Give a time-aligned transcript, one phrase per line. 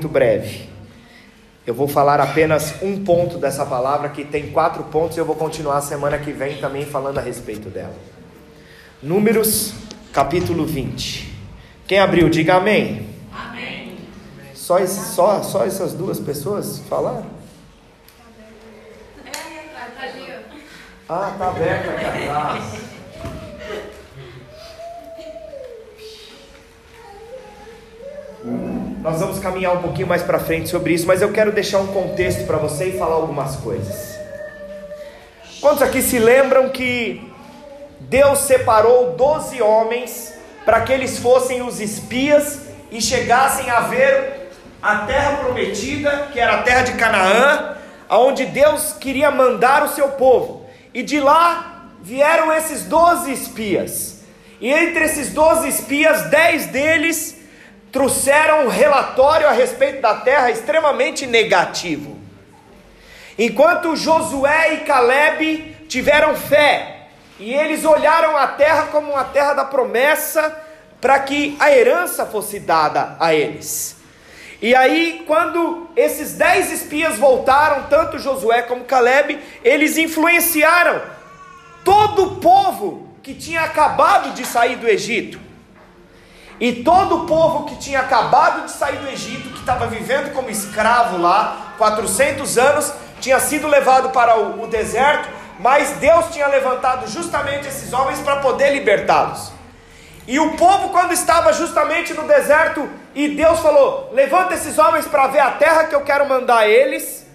[0.00, 0.70] muito breve.
[1.66, 5.36] Eu vou falar apenas um ponto dessa palavra, que tem quatro pontos, e eu vou
[5.36, 7.94] continuar semana que vem também falando a respeito dela.
[9.02, 9.74] Números,
[10.10, 11.38] capítulo 20.
[11.86, 13.10] Quem abriu, diga amém.
[13.30, 13.98] Amém.
[14.54, 17.26] Só, só, só essas duas pessoas falaram?
[21.08, 22.89] Ah, tá aberto aqui
[29.00, 31.86] Nós vamos caminhar um pouquinho mais para frente sobre isso, mas eu quero deixar um
[31.86, 34.14] contexto para você e falar algumas coisas.
[35.58, 37.32] Quantos aqui se lembram que
[38.00, 40.34] Deus separou doze homens
[40.66, 44.50] para que eles fossem os espias e chegassem a ver
[44.82, 47.76] a terra prometida, que era a terra de Canaã,
[48.06, 50.66] aonde Deus queria mandar o seu povo.
[50.92, 54.20] E de lá vieram esses doze espias.
[54.60, 57.39] E entre esses doze espias, dez deles
[57.92, 62.18] trouxeram um relatório a respeito da terra extremamente negativo.
[63.38, 69.64] Enquanto Josué e Caleb tiveram fé, e eles olharam a terra como uma terra da
[69.64, 70.54] promessa,
[71.00, 73.96] para que a herança fosse dada a eles.
[74.60, 81.00] E aí, quando esses dez espias voltaram, tanto Josué como Caleb, eles influenciaram
[81.82, 85.40] todo o povo que tinha acabado de sair do Egito.
[86.60, 90.50] E todo o povo que tinha acabado de sair do Egito, que estava vivendo como
[90.50, 95.26] escravo lá, 400 anos, tinha sido levado para o, o deserto,
[95.58, 99.52] mas Deus tinha levantado justamente esses homens para poder libertá-los.
[100.28, 105.28] E o povo, quando estava justamente no deserto, e Deus falou: Levanta esses homens para
[105.28, 107.26] ver a terra que eu quero mandar eles.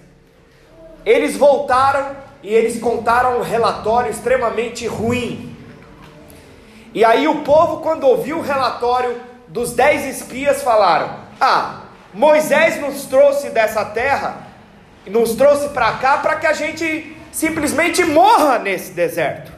[1.04, 5.55] Eles voltaram e eles contaram um relatório extremamente ruim
[6.96, 11.82] e aí o povo, quando ouviu o relatório dos dez espias, falaram: Ah,
[12.14, 14.38] Moisés nos trouxe dessa terra,
[15.06, 19.52] nos trouxe para cá para que a gente simplesmente morra nesse deserto.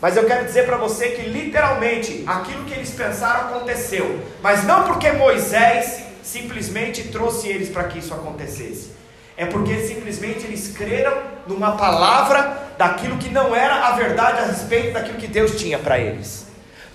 [0.00, 4.82] Mas eu quero dizer para você que literalmente aquilo que eles pensaram aconteceu, mas não
[4.82, 8.90] porque Moisés simplesmente trouxe eles para que isso acontecesse.
[9.36, 11.16] É porque simplesmente eles creram
[11.46, 15.98] numa palavra daquilo que não era a verdade a respeito daquilo que Deus tinha para
[15.98, 16.46] eles.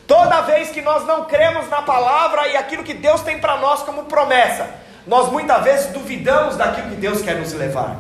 [0.07, 3.83] Toda vez que nós não cremos na palavra e aquilo que Deus tem para nós
[3.83, 4.67] como promessa,
[5.05, 7.97] nós muitas vezes duvidamos daquilo que Deus quer nos levar.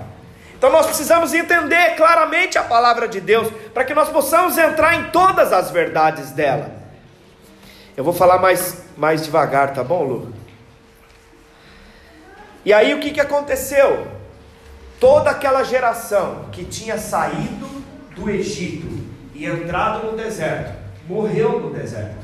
[0.57, 5.05] Então nós precisamos entender claramente a palavra de Deus para que nós possamos entrar em
[5.09, 6.71] todas as verdades dela.
[7.95, 10.33] Eu vou falar mais, mais devagar, tá bom, Lu?
[12.63, 14.20] E aí o que, que aconteceu?
[15.01, 17.67] Toda aquela geração que tinha saído
[18.15, 18.87] do Egito
[19.33, 20.73] e entrado no deserto,
[21.09, 22.23] morreu no deserto.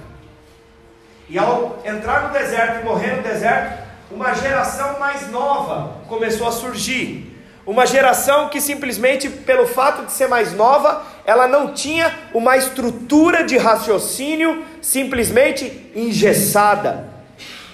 [1.28, 6.52] E ao entrar no deserto e morrer no deserto, uma geração mais nova começou a
[6.52, 7.36] surgir.
[7.66, 13.44] Uma geração que simplesmente pelo fato de ser mais nova, ela não tinha uma estrutura
[13.44, 17.10] de raciocínio simplesmente engessada.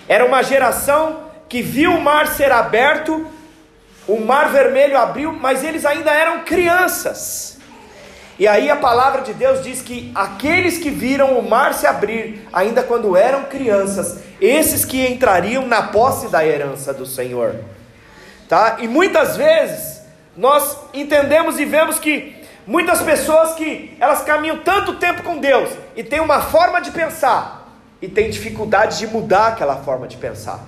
[0.08, 3.28] Era uma geração que viu o mar ser aberto
[4.08, 7.58] o mar vermelho abriu, mas eles ainda eram crianças.
[8.38, 12.48] E aí a palavra de Deus diz que aqueles que viram o mar se abrir,
[12.52, 17.56] ainda quando eram crianças, esses que entrariam na posse da herança do Senhor.
[18.50, 18.78] Tá?
[18.80, 20.02] E muitas vezes
[20.36, 22.36] nós entendemos e vemos que
[22.66, 27.72] muitas pessoas que elas caminham tanto tempo com Deus e têm uma forma de pensar
[28.02, 30.60] e têm dificuldade de mudar aquela forma de pensar.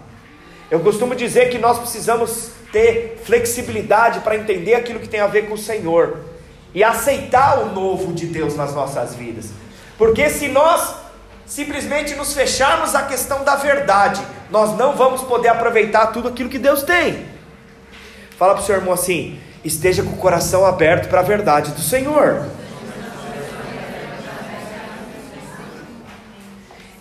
[0.69, 5.47] Eu costumo dizer que nós precisamos ter flexibilidade para entender aquilo que tem a ver
[5.47, 6.17] com o Senhor
[6.73, 9.51] e aceitar o novo de Deus nas nossas vidas.
[9.97, 10.93] Porque se nós
[11.45, 16.59] simplesmente nos fecharmos à questão da verdade, nós não vamos poder aproveitar tudo aquilo que
[16.59, 17.25] Deus tem.
[18.37, 21.81] Fala para o seu irmão assim: esteja com o coração aberto para a verdade do
[21.81, 22.45] Senhor.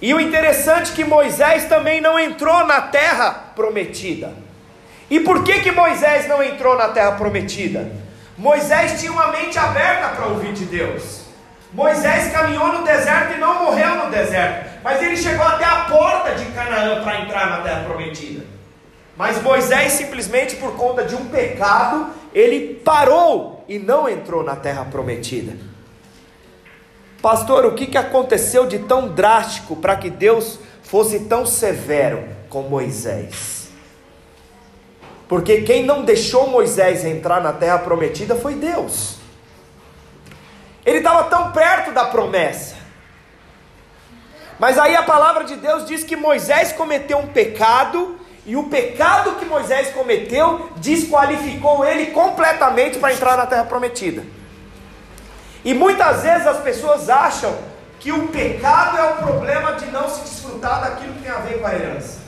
[0.00, 4.43] E o interessante é que Moisés também não entrou na terra prometida.
[5.10, 7.90] E por que, que Moisés não entrou na terra prometida?
[8.36, 11.24] Moisés tinha uma mente aberta para ouvir de Deus.
[11.72, 16.34] Moisés caminhou no deserto e não morreu no deserto, mas ele chegou até a porta
[16.34, 18.44] de Canaã para entrar na terra prometida.
[19.16, 24.84] Mas Moisés, simplesmente por conta de um pecado, ele parou e não entrou na terra
[24.84, 25.56] prometida.
[27.22, 32.62] Pastor, o que, que aconteceu de tão drástico para que Deus fosse tão severo com
[32.62, 33.63] Moisés?
[35.34, 39.16] Porque quem não deixou Moisés entrar na terra prometida foi Deus.
[40.86, 42.76] Ele estava tão perto da promessa.
[44.60, 48.16] Mas aí a palavra de Deus diz que Moisés cometeu um pecado
[48.46, 54.22] e o pecado que Moisés cometeu desqualificou ele completamente para entrar na terra prometida.
[55.64, 57.58] E muitas vezes as pessoas acham
[57.98, 61.58] que o pecado é o problema de não se desfrutar daquilo que tem a ver
[61.58, 62.20] com a herança.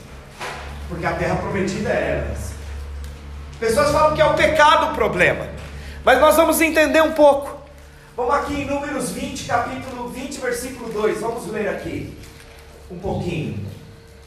[0.89, 2.46] Porque a terra prometida é herança.
[3.59, 5.47] Pessoas falam que é o pecado o problema.
[6.03, 7.57] Mas nós vamos entender um pouco.
[8.15, 11.21] Vamos aqui em Números 20, capítulo 20, versículo 2.
[11.21, 12.15] Vamos ler aqui
[12.91, 13.65] um pouquinho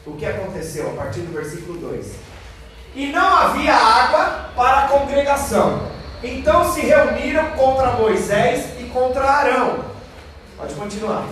[0.05, 2.13] o que aconteceu a partir do versículo 2.
[2.93, 5.87] E não havia água para a congregação.
[6.21, 9.85] Então se reuniram contra Moisés e contra Arão.
[10.57, 11.25] Pode continuar.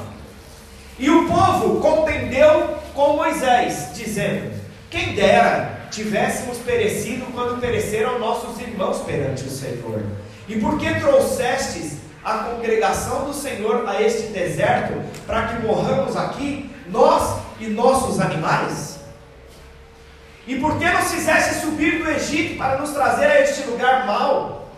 [0.97, 4.57] E o povo contendeu com Moisés, dizendo:
[4.89, 10.03] Quem dera tivéssemos perecido quando pereceram nossos irmãos perante o Senhor.
[10.47, 16.69] E por que trouxestes a congregação do Senhor a este deserto para que morramos aqui,
[16.89, 18.99] nós e nossos animais?
[20.47, 24.69] E por que nos fizeste subir do Egito para nos trazer a este lugar mau?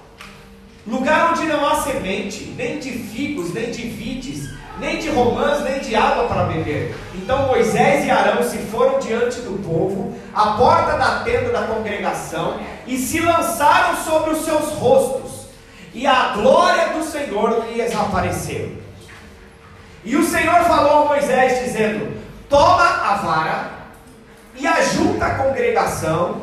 [0.85, 4.49] Lugar onde não há semente, nem de figos, nem de vides,
[4.81, 6.97] nem de romãs, nem de água para beber.
[7.13, 12.59] Então Moisés e Arão se foram diante do povo, à porta da tenda da congregação,
[12.87, 15.45] e se lançaram sobre os seus rostos,
[15.93, 18.75] e a glória do Senhor lhes apareceu.
[20.03, 22.19] E o Senhor falou a Moisés, dizendo:
[22.49, 23.71] Toma a vara
[24.55, 26.41] e ajunta a congregação,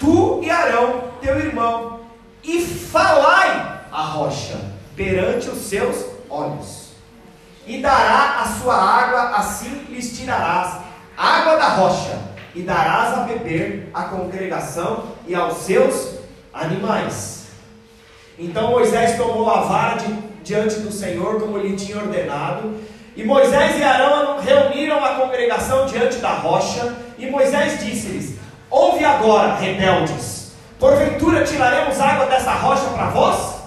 [0.00, 2.00] tu e Arão, teu irmão,
[2.42, 4.58] e falai a rocha
[4.96, 6.87] perante os seus olhos.
[7.68, 10.78] E dará a sua água, assim lhes tirarás
[11.14, 12.18] água da rocha,
[12.54, 16.14] e darás a beber à congregação e aos seus
[16.50, 17.48] animais.
[18.38, 20.10] Então Moisés tomou a vara de,
[20.42, 22.74] diante do Senhor, como lhe tinha ordenado,
[23.14, 28.38] e Moisés e Arão reuniram a congregação diante da rocha, e Moisés disse-lhes:
[28.70, 33.58] Ouve agora, rebeldes, porventura tiraremos água dessa rocha para vós?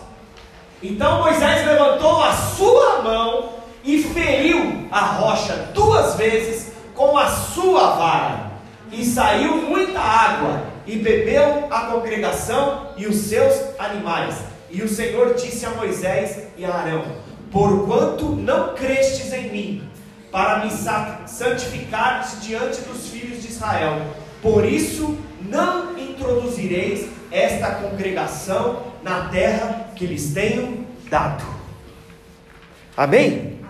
[0.82, 7.96] Então Moisés levantou a sua mão e feriu a rocha duas vezes com a sua
[7.96, 8.52] vara,
[8.92, 14.36] e saiu muita água, e bebeu a congregação e os seus animais.
[14.70, 17.04] E o Senhor disse a Moisés e a Arão:
[17.52, 19.90] Porquanto não crestes em mim,
[20.32, 20.72] para me
[21.28, 24.02] santificares diante dos filhos de Israel,
[24.42, 31.44] por isso não introduzireis esta congregação na terra que lhes tenho dado.
[32.96, 33.61] Amém?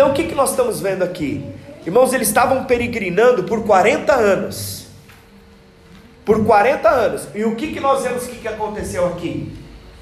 [0.00, 1.44] Então o que, que nós estamos vendo aqui?
[1.84, 4.86] Irmãos, eles estavam peregrinando por 40 anos.
[6.24, 7.28] Por 40 anos.
[7.34, 9.54] E o que, que nós vemos que, que aconteceu aqui?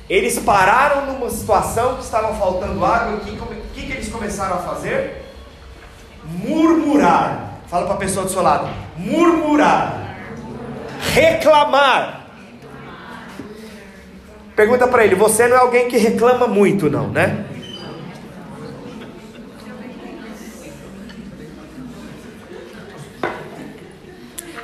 [0.09, 3.37] Eles pararam numa situação que estava faltando água, o que,
[3.75, 5.25] que, que eles começaram a fazer?
[6.25, 7.55] Murmurar.
[7.67, 10.17] Fala para a pessoa do seu lado: murmurar,
[11.12, 12.29] reclamar.
[14.55, 17.48] Pergunta para ele: você não é alguém que reclama muito, não, né?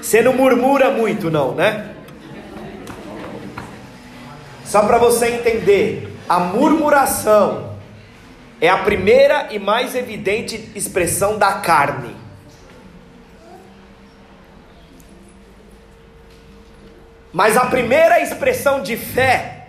[0.05, 1.95] Você não murmura muito, não, né?
[4.63, 7.75] Só para você entender, a murmuração
[8.61, 12.15] é a primeira e mais evidente expressão da carne.
[17.33, 19.69] Mas a primeira expressão de fé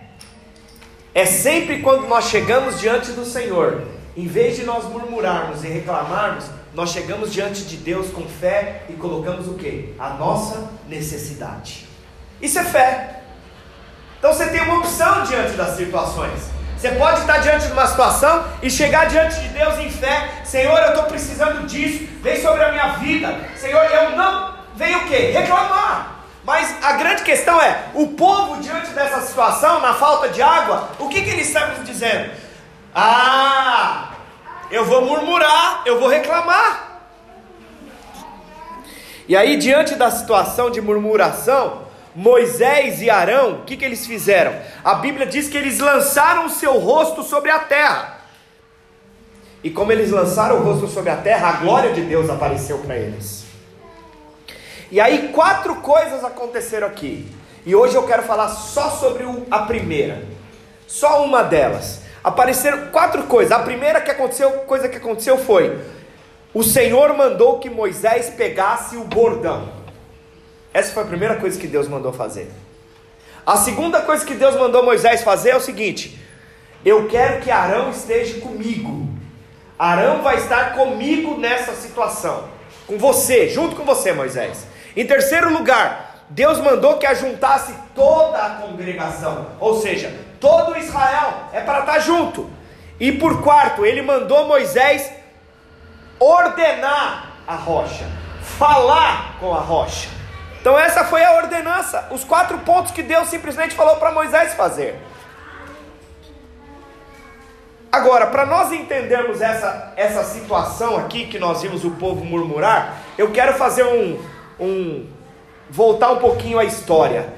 [1.14, 3.84] é sempre quando nós chegamos diante do Senhor.
[4.14, 6.44] Em vez de nós murmurarmos e reclamarmos,
[6.76, 9.94] nós chegamos diante de Deus com fé e colocamos o que?
[9.98, 11.88] A nossa necessidade.
[12.38, 13.22] Isso é fé.
[14.18, 16.38] Então você tem uma opção diante das situações.
[16.76, 20.42] Você pode estar diante de uma situação e chegar diante de Deus em fé.
[20.44, 22.06] Senhor, eu estou precisando disso.
[22.22, 23.34] Vem sobre a minha vida.
[23.56, 24.54] Senhor, eu não.
[24.74, 25.30] Vem o quê?
[25.30, 26.16] Reclamar.
[26.44, 31.08] Mas a grande questão é: o povo diante dessa situação, na falta de água, o
[31.08, 32.32] que, que eles estão dizendo?
[32.94, 34.15] Ah,
[34.70, 37.00] eu vou murmurar, eu vou reclamar.
[39.28, 41.82] E aí, diante da situação de murmuração,
[42.14, 44.54] Moisés e Arão, o que, que eles fizeram?
[44.84, 48.20] A Bíblia diz que eles lançaram o seu rosto sobre a terra.
[49.62, 52.96] E como eles lançaram o rosto sobre a terra, a glória de Deus apareceu para
[52.96, 53.44] eles.
[54.90, 57.26] E aí, quatro coisas aconteceram aqui.
[57.66, 60.22] E hoje eu quero falar só sobre a primeira.
[60.86, 62.05] Só uma delas.
[62.26, 63.52] Apareceram quatro coisas.
[63.52, 65.78] A primeira que aconteceu, coisa que aconteceu foi:
[66.52, 69.68] o Senhor mandou que Moisés pegasse o bordão.
[70.74, 72.50] Essa foi a primeira coisa que Deus mandou fazer.
[73.46, 76.20] A segunda coisa que Deus mandou Moisés fazer é o seguinte:
[76.84, 79.08] eu quero que Arão esteja comigo.
[79.78, 82.48] Arão vai estar comigo nessa situação,
[82.88, 84.66] com você, junto com você, Moisés.
[84.96, 91.60] Em terceiro lugar, Deus mandou que ajuntasse toda a congregação, ou seja, todo Israel é
[91.60, 92.50] para estar junto.
[92.98, 95.10] E por quarto, ele mandou Moisés
[96.18, 98.06] ordenar a rocha,
[98.40, 100.08] falar com a rocha.
[100.60, 104.98] Então essa foi a ordenança, os quatro pontos que Deus simplesmente falou para Moisés fazer.
[107.92, 113.30] Agora, para nós entendermos essa, essa situação aqui que nós vimos o povo murmurar, eu
[113.30, 114.20] quero fazer um,
[114.58, 115.06] um
[115.70, 117.32] voltar um pouquinho a história.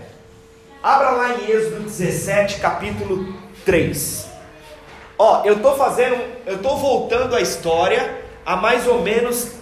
[0.83, 4.29] Abra lá em Êxodo 17, capítulo 3.
[5.19, 6.17] Ó, eu estou fazendo,
[6.47, 9.55] eu estou voltando a história há mais ou menos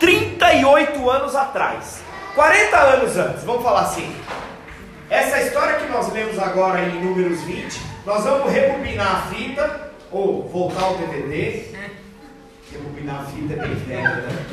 [0.00, 2.02] 38 anos atrás.
[2.34, 4.16] 40 anos antes, vamos falar assim.
[5.10, 10.48] Essa história que nós lemos agora em Números 20, nós vamos rebobinar a fita, ou
[10.48, 11.64] voltar o DVD.
[12.72, 14.46] Rebobinar a fita é bem velho, né?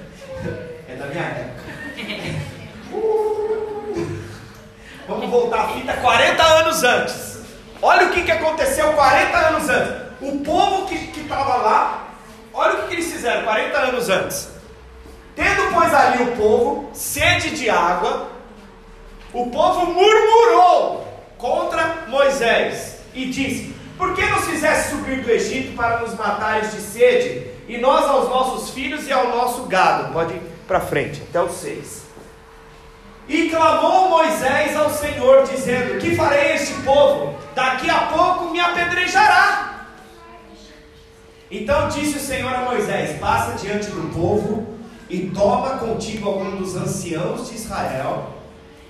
[0.88, 1.62] É da minha época.
[2.92, 3.69] Uh!
[5.10, 7.40] Vamos voltar a fita 40 anos antes.
[7.82, 9.92] Olha o que, que aconteceu 40 anos antes.
[10.20, 12.10] O povo que estava lá,
[12.54, 14.48] olha o que, que eles fizeram 40 anos antes.
[15.34, 18.28] Tendo, pois, ali o povo sede de água,
[19.32, 25.98] o povo murmurou contra Moisés e disse: Por que nos fizesse subir do Egito para
[25.98, 30.12] nos matares de sede, e nós aos nossos filhos e ao nosso gado?
[30.12, 31.99] Pode ir para frente, até os seis.
[33.30, 37.36] E clamou Moisés ao Senhor, dizendo: Que farei este povo?
[37.54, 39.86] Daqui a pouco me apedrejará.
[41.48, 44.74] Então disse o Senhor a Moisés: Passa diante do povo
[45.08, 48.30] e toma contigo algum dos anciãos de Israel,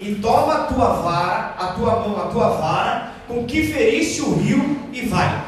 [0.01, 4.35] e toma a tua vara, a tua mão, a tua vara, com que feriste o
[4.37, 5.45] rio, e vai.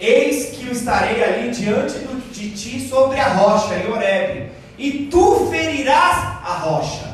[0.00, 2.00] Eis que eu estarei ali diante
[2.32, 7.11] de ti sobre a rocha, em Horebe, e tu ferirás a rocha,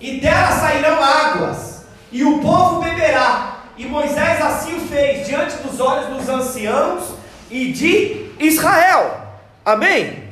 [0.00, 3.58] e dela sairão águas, e o povo beberá.
[3.76, 7.14] E Moisés assim o fez, diante dos olhos dos anciãos
[7.50, 9.20] e de Israel.
[9.64, 10.24] Amém?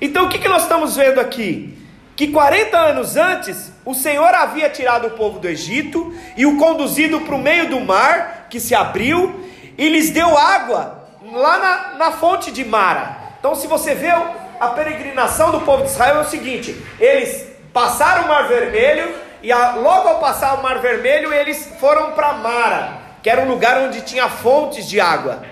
[0.00, 1.76] Então o que, que nós estamos vendo aqui?
[2.14, 7.20] Que 40 anos antes, o Senhor havia tirado o povo do Egito e o conduzido
[7.20, 9.44] para o meio do mar, que se abriu,
[9.76, 13.16] e lhes deu água lá na, na fonte de Mara.
[13.38, 17.47] Então, se você vê a peregrinação do povo de Israel, é o seguinte: eles
[17.78, 22.32] passaram o Mar Vermelho, e a, logo ao passar o Mar Vermelho, eles foram para
[22.32, 25.44] Mara, que era um lugar onde tinha fontes de água.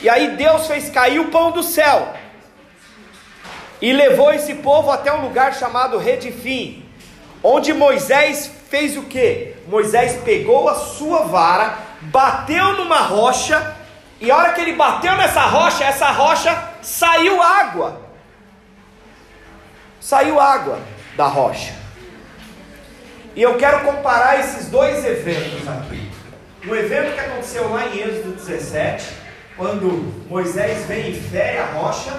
[0.00, 2.08] E aí Deus fez cair o pão do céu
[3.80, 6.88] e levou esse povo até um lugar chamado Redifim,
[7.42, 9.56] onde Moisés fez o que?
[9.66, 13.74] Moisés pegou a sua vara, bateu numa rocha,
[14.20, 18.00] e a hora que ele bateu nessa rocha, essa rocha saiu água.
[20.00, 20.78] Saiu água
[21.16, 21.72] da rocha.
[23.34, 26.10] E eu quero comparar esses dois eventos aqui.
[26.66, 29.04] O evento que aconteceu lá em Êxodo 17,
[29.56, 32.12] quando Moisés vem e fere a rocha,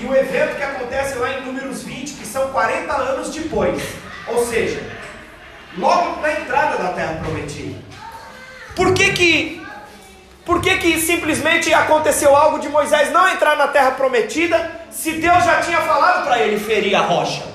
[0.00, 3.82] e o evento que acontece lá em Números 20, que são 40 anos depois,
[4.28, 4.80] ou seja,
[5.76, 7.78] logo na entrada da Terra Prometida.
[8.76, 9.66] Por que que,
[10.44, 15.44] por que que simplesmente aconteceu algo de Moisés não entrar na Terra Prometida, se Deus
[15.44, 17.51] já tinha falado para ele ferir a rocha?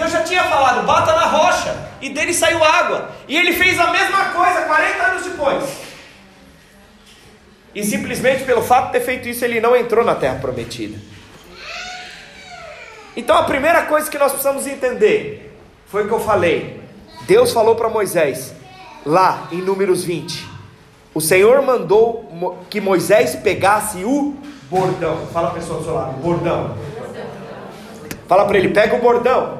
[0.00, 3.90] Deus já tinha falado, bata na rocha, e dele saiu água, e ele fez a
[3.90, 5.64] mesma coisa 40 anos depois.
[7.74, 10.98] E simplesmente pelo fato de ter feito isso, ele não entrou na terra prometida.
[13.14, 15.54] Então a primeira coisa que nós precisamos entender
[15.84, 16.80] foi o que eu falei.
[17.26, 18.54] Deus falou para Moisés,
[19.04, 20.48] lá em Números 20:
[21.12, 24.34] O Senhor mandou que Moisés pegasse o
[24.70, 25.26] bordão.
[25.26, 26.74] Fala a pessoa do seu lado, bordão.
[28.26, 29.59] Fala para ele, pega o bordão.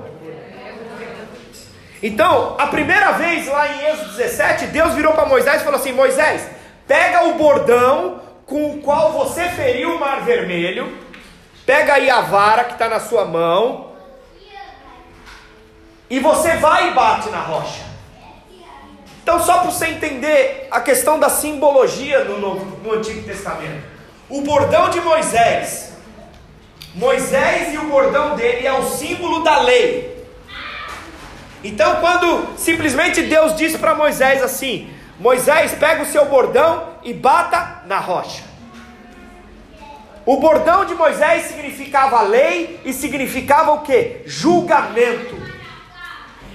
[2.03, 5.93] Então, a primeira vez lá em Êxodo 17, Deus virou para Moisés e falou assim:
[5.93, 6.47] Moisés,
[6.91, 10.99] Pega o bordão com o qual você feriu o mar vermelho.
[11.65, 13.93] Pega aí a vara que está na sua mão.
[16.11, 17.85] E você vai e bate na rocha.
[19.23, 23.85] Então, só para você entender a questão da simbologia no, Novo, no Antigo Testamento.
[24.29, 25.93] O bordão de Moisés.
[26.93, 30.20] Moisés e o bordão dele é o símbolo da lei.
[31.63, 37.83] Então, quando simplesmente Deus disse para Moisés assim: Moisés, pega o seu bordão e bata
[37.87, 38.43] na rocha.
[40.25, 44.23] O bordão de Moisés significava lei e significava o que?
[44.27, 45.37] Julgamento.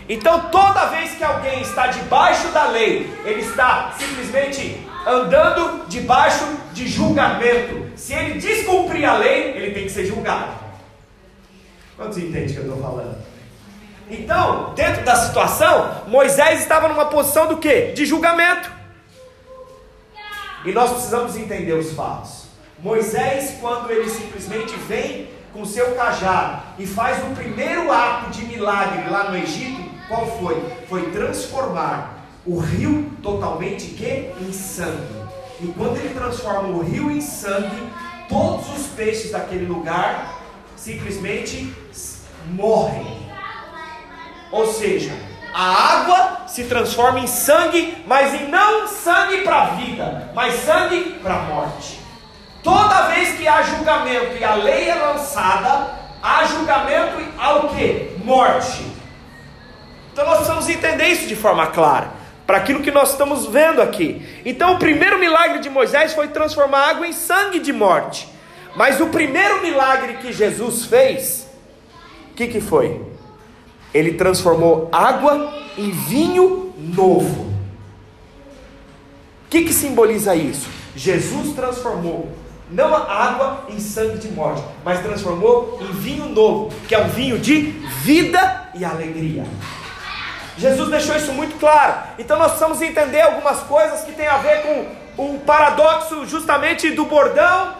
[0.07, 6.87] Então, toda vez que alguém está debaixo da lei, ele está simplesmente andando debaixo de
[6.87, 7.91] julgamento.
[7.95, 10.53] Se ele descumprir a lei, ele tem que ser julgado.
[11.97, 13.34] Quantos entendem o que eu estou falando?
[14.09, 17.91] Então, dentro da situação, Moisés estava numa posição do que?
[17.93, 18.71] De julgamento.
[20.63, 22.45] E nós precisamos entender os fatos.
[22.79, 29.09] Moisés, quando ele simplesmente vem com seu cajado e faz o primeiro ato de milagre
[29.09, 30.61] lá no Egito, qual foi?
[30.87, 35.25] Foi transformar o rio totalmente que em sangue.
[35.61, 37.89] E quando ele transforma o rio em sangue,
[38.27, 40.41] todos os peixes daquele lugar
[40.75, 41.73] simplesmente
[42.49, 43.14] morrem.
[44.55, 45.11] Ou seja,
[45.53, 51.19] a água se transforma em sangue, mas em não sangue para a vida, mas sangue
[51.21, 51.99] para a morte.
[52.63, 55.89] Toda vez que há julgamento e a lei é lançada,
[56.23, 58.15] há julgamento e há o que?
[58.23, 58.85] Morte.
[60.13, 62.11] Então nós precisamos entender isso de forma clara,
[62.47, 64.25] para aquilo que nós estamos vendo aqui.
[64.45, 68.25] Então o primeiro milagre de Moisés foi transformar água em sangue de morte.
[68.73, 71.45] Mas o primeiro milagre que Jesus fez,
[72.31, 73.14] o que, que foi?
[73.95, 77.45] Ele transformou água em vinho novo.
[79.45, 80.67] O que, que simboliza isso?
[80.93, 82.29] Jesus transformou
[82.69, 87.07] não a água em sangue de morte, mas transformou em vinho novo, que é um
[87.07, 87.61] vinho de
[88.01, 89.45] vida e alegria.
[90.57, 91.95] Jesus deixou isso muito claro.
[92.19, 94.61] Então nós precisamos entender algumas coisas que tem a ver
[95.15, 97.75] com o paradoxo justamente do bordão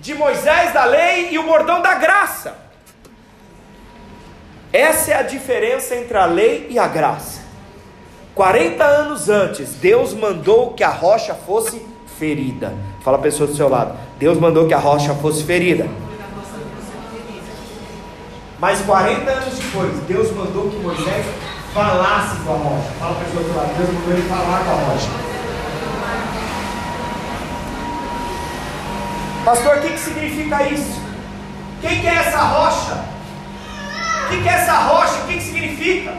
[0.00, 2.69] de Moisés da lei e o bordão da graça.
[4.72, 7.40] Essa é a diferença entre a lei e a graça.
[8.34, 11.84] 40 anos antes, Deus mandou que a rocha fosse
[12.18, 12.72] ferida.
[13.02, 13.98] Fala a pessoa do seu lado.
[14.18, 15.88] Deus mandou que a rocha fosse ferida.
[18.60, 21.26] Mas 40 anos depois, Deus mandou que Moisés
[21.74, 22.90] falasse com a rocha.
[22.98, 23.76] Fala pessoa do lado.
[23.76, 25.08] Deus mandou ele falar com a rocha.
[29.44, 31.00] Pastor, o que, que significa isso?
[31.80, 33.19] Quem que é essa rocha?
[34.30, 35.24] Que, é essa rocha?
[35.24, 36.16] O que, significa?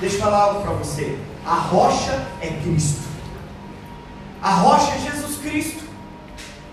[0.00, 1.18] Deixa eu falar algo para você.
[1.46, 3.08] A rocha é Cristo.
[4.42, 5.84] A rocha é Jesus Cristo.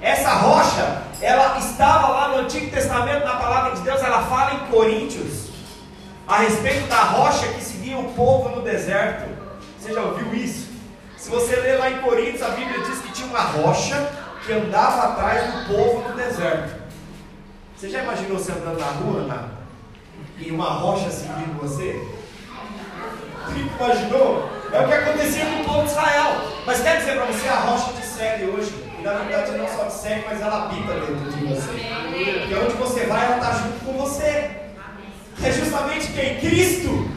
[0.02, 4.60] Essa rocha, ela estava lá no Antigo Testamento, na palavra de Deus, ela fala em
[4.72, 5.48] Coríntios,
[6.28, 9.28] a respeito da rocha que seguia o povo no deserto.
[9.80, 10.68] Você já ouviu isso?
[11.18, 14.12] Se você ler lá em Coríntios, a Bíblia diz que tinha uma rocha
[14.46, 16.76] que andava atrás do povo no deserto.
[17.76, 19.57] Você já imaginou você andando na rua na,
[20.40, 22.02] e uma rocha seguindo você?
[23.56, 24.50] Imaginou?
[24.72, 26.42] É o que acontecia com o povo de Israel.
[26.66, 28.72] Mas quer dizer para você, a rocha te segue hoje.
[29.00, 31.72] E na verdade não só te segue, mas ela habita dentro de você.
[31.72, 34.52] E onde você vai, ela está junto com você.
[35.44, 36.40] É justamente quem?
[36.40, 37.10] Cristo.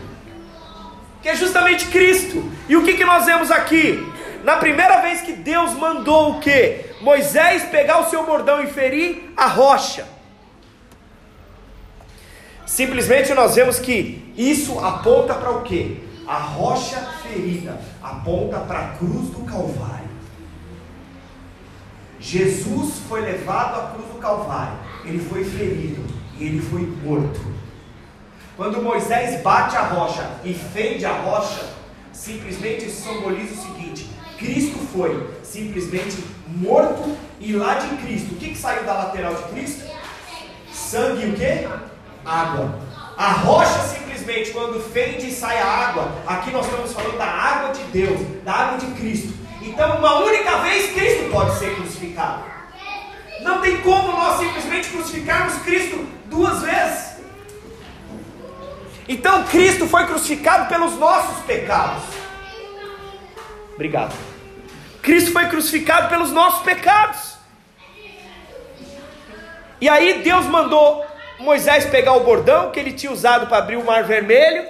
[1.22, 2.50] Que é justamente Cristo.
[2.68, 4.06] E o que, que nós vemos aqui?
[4.44, 6.86] Na primeira vez que Deus mandou o que?
[7.00, 10.06] Moisés pegar o seu bordão e ferir a rocha.
[12.70, 16.08] Simplesmente nós vemos que isso aponta para o que?
[16.24, 20.08] A rocha ferida aponta para a cruz do Calvário.
[22.20, 26.00] Jesus foi levado à cruz do Calvário, ele foi ferido
[26.38, 27.40] e ele foi morto.
[28.56, 31.70] Quando Moisés bate a rocha e fende a rocha,
[32.12, 38.50] simplesmente isso simboliza o seguinte: Cristo foi simplesmente morto e lá de Cristo, o que,
[38.50, 39.90] que saiu da lateral de Cristo?
[40.72, 41.90] Sangue o que?
[42.24, 42.78] Água.
[43.16, 47.72] A rocha simplesmente, quando fende e sai a água, aqui nós estamos falando da água
[47.72, 49.34] de Deus, da água de Cristo.
[49.60, 52.44] Então, uma única vez Cristo pode ser crucificado.
[53.42, 57.16] Não tem como nós simplesmente crucificarmos Cristo duas vezes.
[59.08, 62.04] Então, Cristo foi crucificado pelos nossos pecados.
[63.74, 64.14] Obrigado.
[65.02, 67.34] Cristo foi crucificado pelos nossos pecados.
[69.80, 71.09] E aí Deus mandou
[71.40, 74.62] Moisés pegar o bordão que ele tinha usado para abrir o mar vermelho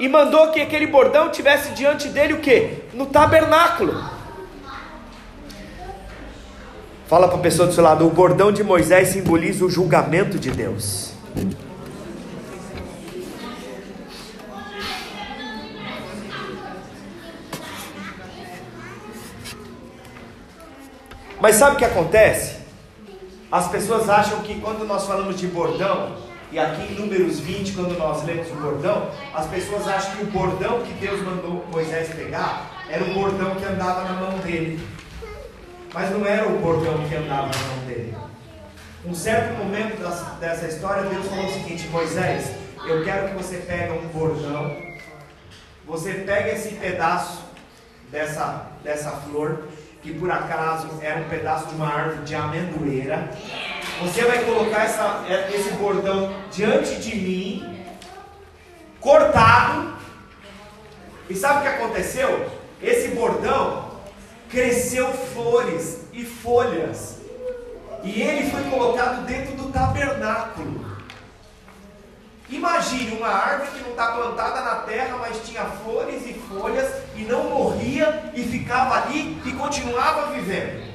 [0.00, 2.82] e mandou que aquele bordão tivesse diante dele o que?
[2.94, 3.94] No tabernáculo.
[7.06, 10.50] Fala para a pessoa do seu lado, o bordão de Moisés simboliza o julgamento de
[10.50, 11.12] Deus.
[21.40, 22.57] Mas sabe o que acontece?
[23.50, 26.16] As pessoas acham que quando nós falamos de bordão,
[26.52, 30.26] e aqui em Números 20, quando nós lemos o bordão, as pessoas acham que o
[30.26, 34.86] bordão que Deus mandou Moisés pegar era o bordão que andava na mão dele.
[35.94, 38.14] Mas não era o bordão que andava na mão dele.
[39.06, 39.98] Um certo momento
[40.38, 42.50] dessa história, Deus falou o seguinte: Moisés,
[42.86, 44.76] eu quero que você pegue um bordão,
[45.86, 47.44] você pega esse pedaço
[48.10, 49.64] dessa, dessa flor
[50.02, 53.30] que por acaso era um pedaço de uma árvore de amendoeira.
[54.00, 57.84] Você vai colocar essa, é, esse bordão diante de mim,
[59.00, 59.96] cortado.
[61.28, 62.48] E sabe o que aconteceu?
[62.80, 63.90] Esse bordão
[64.48, 67.18] cresceu flores e folhas.
[68.04, 70.77] E ele foi colocado dentro do tabernáculo.
[72.50, 77.22] Imagine uma árvore que não está plantada na terra, mas tinha flores e folhas e
[77.22, 80.88] não morria e ficava ali e continuava vivendo.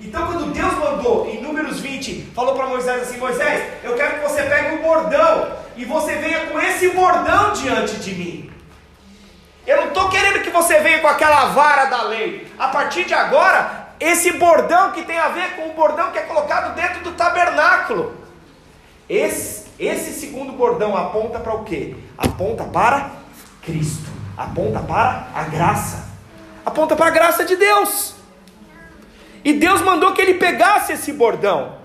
[0.00, 4.28] Então, quando Deus mandou em Números 20, falou para Moisés assim: Moisés, eu quero que
[4.28, 8.52] você pegue um bordão e você venha com esse bordão diante de mim.
[9.66, 12.50] Eu não estou querendo que você venha com aquela vara da lei.
[12.58, 16.22] A partir de agora, esse bordão que tem a ver com o bordão que é
[16.22, 18.16] colocado dentro do tabernáculo.
[19.06, 21.96] Esse, esse segundo bordão aponta para o quê?
[22.18, 23.12] Aponta para
[23.62, 26.10] Cristo, aponta para a graça,
[26.66, 28.14] aponta para a graça de Deus.
[29.42, 31.80] E Deus mandou que ele pegasse esse bordão.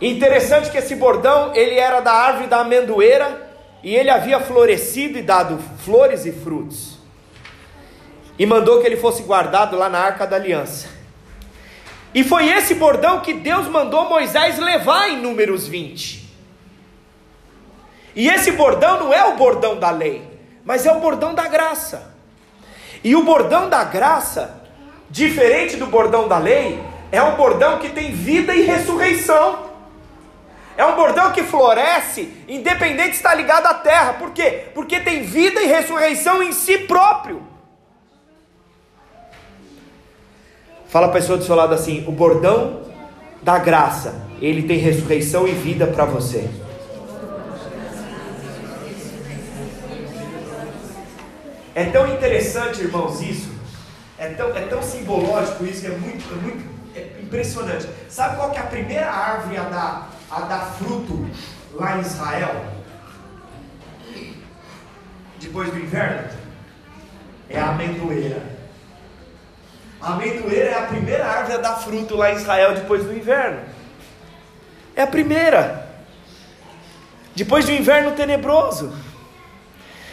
[0.00, 3.48] Interessante que esse bordão, ele era da árvore da amendoeira
[3.84, 6.98] e ele havia florescido e dado flores e frutos.
[8.36, 10.93] E mandou que ele fosse guardado lá na Arca da Aliança.
[12.14, 16.22] E foi esse bordão que Deus mandou Moisés levar em Números 20.
[18.14, 20.22] E esse bordão não é o bordão da lei,
[20.64, 22.14] mas é o bordão da graça.
[23.02, 24.62] E o bordão da graça,
[25.10, 29.74] diferente do bordão da lei, é um bordão que tem vida e ressurreição.
[30.76, 34.14] É um bordão que floresce, independente de estar ligado à terra.
[34.14, 34.68] Por quê?
[34.72, 37.53] Porque tem vida e ressurreição em si próprio.
[40.94, 42.82] Fala a pessoa do seu lado assim: o bordão
[43.42, 46.48] da graça, ele tem ressurreição e vida para você.
[51.74, 53.52] É tão interessante, irmãos, isso.
[54.16, 57.88] É tão, é tão simbológico isso, é muito, é muito é impressionante.
[58.08, 61.28] Sabe qual que é a primeira árvore a dar, a dar fruto
[61.72, 62.66] lá em Israel?
[65.40, 66.28] Depois do inverno?
[67.50, 68.53] É a amendoeira.
[70.04, 73.60] A amendoeira é a primeira árvore a dar fruto lá em Israel depois do inverno.
[74.94, 75.88] É a primeira.
[77.34, 78.92] Depois do inverno tenebroso.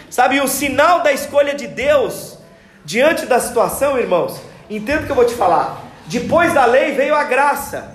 [0.10, 2.38] Sabe, o sinal da escolha de Deus
[2.86, 5.82] diante da situação, irmãos, entenda o que eu vou te falar.
[6.06, 7.94] Depois da lei veio a graça.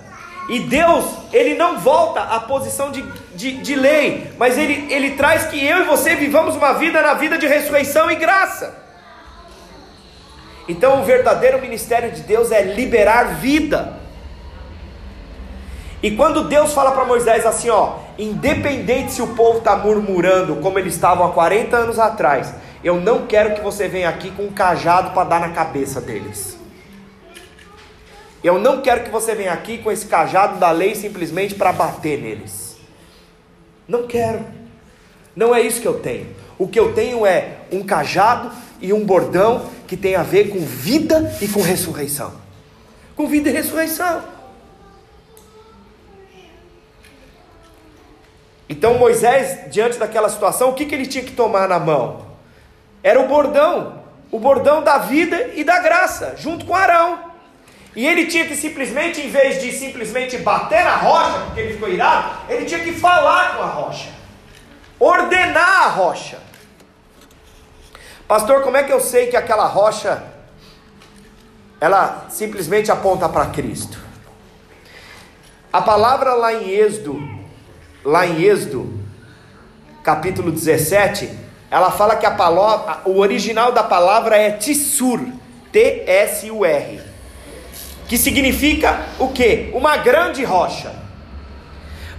[0.49, 3.01] E Deus, Ele não volta à posição de,
[3.35, 7.15] de, de, lei, mas ele, ele traz que eu e você vivamos uma vida na
[7.15, 8.86] vida de ressurreição e graça.
[10.67, 13.97] Então, o verdadeiro ministério de Deus é liberar vida.
[16.01, 20.77] E quando Deus fala para Moisés assim, ó, independente se o povo está murmurando como
[20.77, 22.53] eles estavam há 40 anos atrás,
[22.83, 26.57] eu não quero que você venha aqui com um cajado para dar na cabeça deles.
[28.43, 32.21] Eu não quero que você venha aqui com esse cajado da lei simplesmente para bater
[32.21, 32.77] neles.
[33.87, 34.45] Não quero.
[35.35, 36.27] Não é isso que eu tenho.
[36.57, 40.59] O que eu tenho é um cajado e um bordão que tem a ver com
[40.59, 42.33] vida e com ressurreição.
[43.15, 44.21] Com vida e ressurreição.
[48.69, 52.27] Então Moisés, diante daquela situação, o que, que ele tinha que tomar na mão?
[53.01, 57.31] Era o bordão, o bordão da vida e da graça, junto com Arão.
[57.95, 61.89] E ele tinha que simplesmente, em vez de simplesmente bater na rocha, porque ele ficou
[61.89, 64.09] irado, ele tinha que falar com a rocha,
[64.99, 66.37] ordenar a rocha.
[68.27, 70.23] Pastor, como é que eu sei que aquela rocha,
[71.79, 73.97] ela simplesmente aponta para Cristo?
[75.71, 77.37] A palavra lá em Êxodo
[78.07, 78.99] lá em Êxodo,
[80.01, 81.29] capítulo 17,
[81.69, 85.19] ela fala que a palavra, o original da palavra é tissur,
[85.73, 87.01] T-S-U-R,
[88.07, 89.71] que significa o que?
[89.73, 90.95] Uma grande rocha.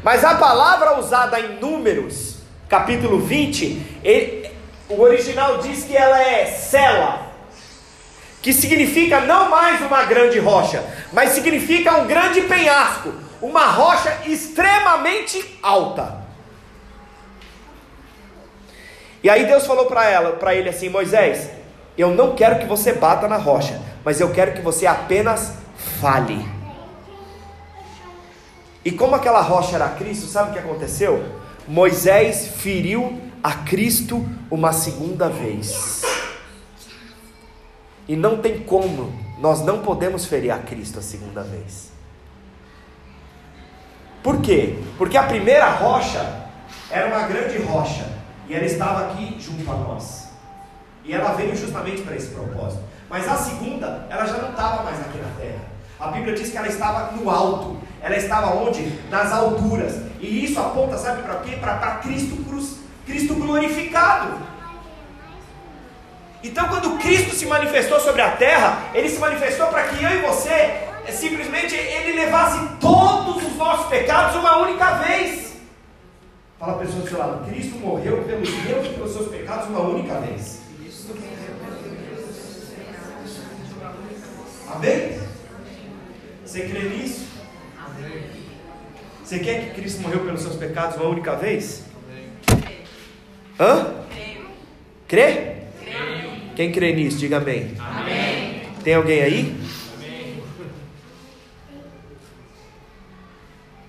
[0.03, 2.37] Mas a palavra usada em Números,
[2.69, 4.48] capítulo 20, ele,
[4.89, 7.27] o original diz que ela é cela,
[8.41, 15.59] que significa não mais uma grande rocha, mas significa um grande penhasco, uma rocha extremamente
[15.63, 16.27] alta.
[19.23, 21.51] E aí Deus falou para ela, para ele assim, Moisés,
[21.97, 25.55] eu não quero que você bata na rocha, mas eu quero que você apenas
[26.01, 26.47] fale.
[28.85, 31.23] E como aquela rocha era Cristo, sabe o que aconteceu?
[31.67, 36.03] Moisés feriu a Cristo uma segunda vez.
[38.07, 41.93] E não tem como, nós não podemos ferir a Cristo a segunda vez.
[44.23, 44.79] Por quê?
[44.97, 46.49] Porque a primeira rocha
[46.91, 48.09] era uma grande rocha
[48.49, 50.29] e ela estava aqui junto a nós.
[51.05, 55.01] E ela veio justamente para esse propósito Mas a segunda, ela já não estava mais
[55.01, 55.61] aqui na terra.
[55.99, 57.79] A Bíblia diz que ela estava no alto.
[58.01, 58.83] Ela estava onde?
[59.11, 60.03] Nas alturas.
[60.21, 61.57] E isso aponta, sabe para quê?
[61.57, 62.78] Para Cristo cruz,
[63.09, 64.39] Cristo glorificado.
[66.45, 70.19] Então, quando Cristo se manifestou sobre a terra, ele se manifestou para que eu e
[70.19, 75.57] você, é, simplesmente, ele levasse todos os nossos pecados uma única vez.
[76.61, 79.81] Fala a pessoa do seu lado: Cristo morreu pelos meus e pelos seus pecados uma
[79.81, 80.61] única vez.
[84.71, 85.19] Amém?
[86.45, 87.27] Você crê nisso?
[89.25, 91.88] Você quer que Cristo morreu pelos seus pecados uma única vez?
[93.59, 93.95] Hã?
[95.07, 95.57] Crê?
[96.55, 97.75] Quem crê nisso, diga amém.
[97.79, 98.63] amém.
[98.83, 99.41] Tem alguém aí?
[99.41, 100.43] Amém.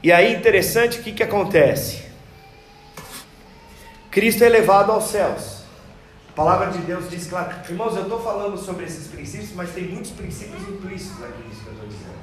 [0.02, 2.04] E aí, interessante, o que, que acontece?
[4.10, 5.64] Cristo é levado aos céus.
[6.30, 7.54] A palavra de Deus diz claro.
[7.68, 11.68] Irmãos, eu estou falando sobre esses princípios, mas tem muitos princípios implícitos aqui nisso que
[11.68, 12.20] eu estou dizendo.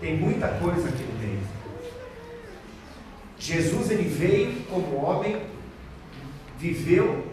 [0.00, 1.40] Tem muita coisa aqui no meio.
[3.38, 5.40] Jesus ele veio como homem,
[6.60, 7.24] viveu,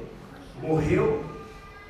[0.61, 1.27] morreu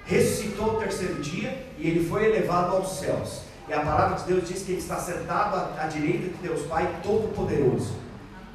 [0.08, 3.42] ressuscitou no terceiro dia e ele foi elevado aos céus.
[3.68, 6.62] E a palavra de Deus diz que ele está sentado à, à direita de Deus
[6.62, 7.94] Pai Todo-Poderoso.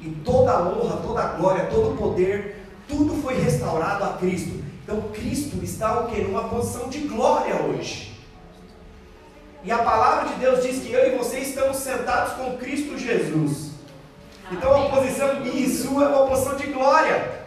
[0.01, 4.63] E toda a honra, toda a glória, todo o poder, tudo foi restaurado a Cristo.
[4.83, 6.19] Então Cristo está o que?
[6.21, 8.11] Numa posição de glória hoje.
[9.63, 13.71] E a palavra de Deus diz que eu e você estamos sentados com Cristo Jesus.
[14.51, 17.42] Então a posição minha e sua é uma posição de glória.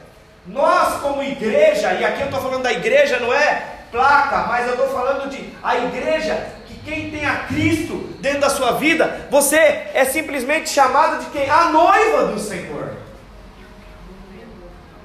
[0.48, 4.74] Nós, como igreja, e aqui eu estou falando da igreja, não é placa, mas eu
[4.74, 9.56] estou falando de a igreja, que quem tem a Cristo dentro da sua vida, você
[9.56, 11.48] é simplesmente chamado de quem?
[11.48, 12.94] A noiva do Senhor.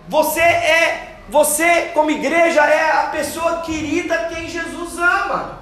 [0.08, 5.62] Você é, você como igreja é a pessoa querida quem Jesus ama.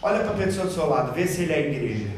[0.00, 2.10] Olha para a pessoa do seu lado, vê se ele é igreja.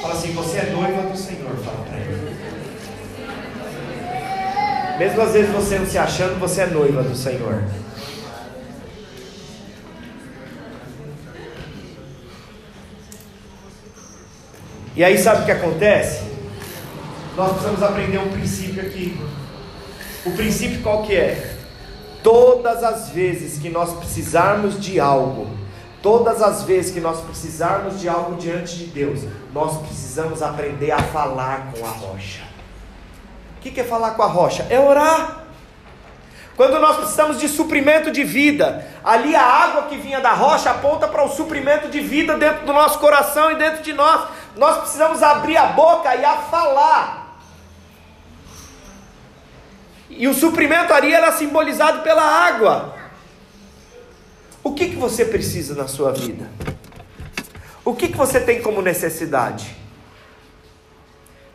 [0.00, 2.34] Fala assim, você é noiva do Senhor, fala para ele.
[4.98, 7.62] Mesmo às vezes você não se achando, você é noiva do Senhor.
[14.94, 16.22] E aí sabe o que acontece?
[17.36, 19.20] Nós precisamos aprender um princípio aqui.
[20.24, 21.56] O princípio qual que é?
[22.22, 25.50] Todas as vezes que nós precisarmos de algo,
[26.00, 30.98] todas as vezes que nós precisarmos de algo diante de Deus, nós precisamos aprender a
[30.98, 32.53] falar com a rocha
[33.64, 34.66] que, que é falar com a rocha?
[34.68, 35.42] É orar.
[36.54, 41.08] Quando nós precisamos de suprimento de vida, ali a água que vinha da rocha aponta
[41.08, 44.28] para o suprimento de vida dentro do nosso coração e dentro de nós.
[44.54, 47.38] Nós precisamos abrir a boca e a falar.
[50.10, 52.94] E o suprimento ali era simbolizado pela água.
[54.62, 56.48] O que, que você precisa na sua vida?
[57.82, 59.74] O que, que você tem como necessidade?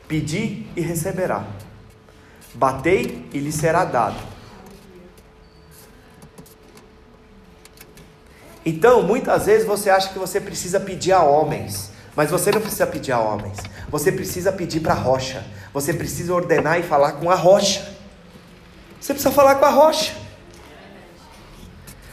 [0.08, 1.46] Pedir e receberá.
[2.54, 4.18] Batei e lhe será dado.
[8.66, 12.86] Então, muitas vezes você acha que você precisa pedir a homens, mas você não precisa
[12.86, 13.58] pedir a homens.
[13.90, 15.44] Você precisa pedir para a rocha.
[15.74, 17.94] Você precisa ordenar e falar com a rocha.
[19.00, 20.14] Você precisa falar com a rocha.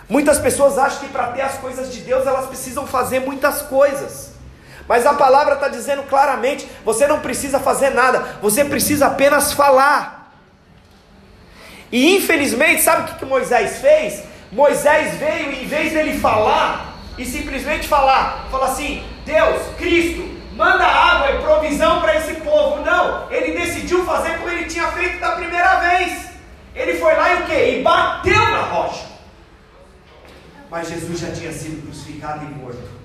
[0.08, 4.30] Muitas pessoas acham que para ter as coisas de Deus elas precisam fazer muitas coisas.
[4.88, 10.15] Mas a palavra está dizendo claramente: você não precisa fazer nada, você precisa apenas falar.
[11.90, 14.24] E infelizmente, sabe o que, que Moisés fez?
[14.50, 20.22] Moisés veio e em vez dele falar e simplesmente falar, falar assim: Deus, Cristo,
[20.54, 22.84] manda água e provisão para esse povo.
[22.84, 26.26] Não, ele decidiu fazer como ele tinha feito da primeira vez.
[26.74, 27.78] Ele foi lá e o que?
[27.78, 29.06] E bateu na rocha.
[30.70, 32.96] Mas Jesus já tinha sido crucificado e morto.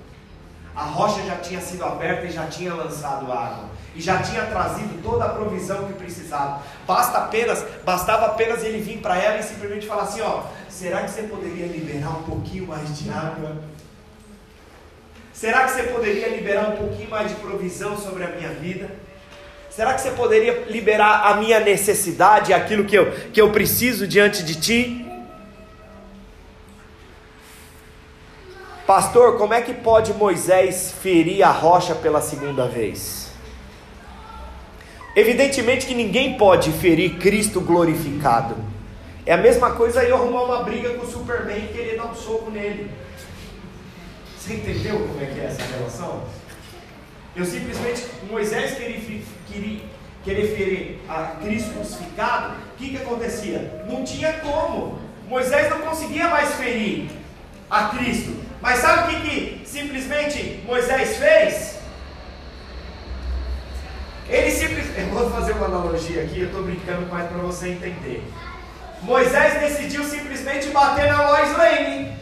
[0.75, 5.01] A rocha já tinha sido aberta e já tinha lançado água e já tinha trazido
[5.03, 6.61] toda a provisão que precisava.
[6.87, 11.11] Basta apenas, bastava apenas ele vir para ela e simplesmente falar assim, ó, será que
[11.11, 13.57] você poderia liberar um pouquinho mais de água?
[15.33, 18.89] Será que você poderia liberar um pouquinho mais de provisão sobre a minha vida?
[19.69, 24.43] Será que você poderia liberar a minha necessidade, aquilo que eu, que eu preciso diante
[24.43, 25.05] de ti?
[28.85, 33.20] Pastor, como é que pode Moisés ferir a rocha pela segunda vez?
[35.15, 38.55] Evidentemente que ninguém pode ferir Cristo glorificado.
[39.25, 42.15] É a mesma coisa eu arrumar uma briga com o Superman e querer dar um
[42.15, 42.89] soco nele.
[44.37, 46.23] Você entendeu como é que é essa relação?
[47.35, 49.79] Eu simplesmente, Moisés queria, queria,
[50.23, 53.83] querer ferir a Cristo crucificado, o que, que acontecia?
[53.87, 54.99] Não tinha como.
[55.27, 57.09] Moisés não conseguia mais ferir.
[57.69, 58.35] a Cristo.
[58.61, 61.80] Mas sabe o que, que simplesmente Moisés fez?
[64.31, 65.01] Ele simplesmente.
[65.01, 68.23] Eu vou fazer uma analogia aqui, eu estou brincando mais para você entender.
[69.01, 72.15] Moisés decidiu simplesmente bater na Lois Lane.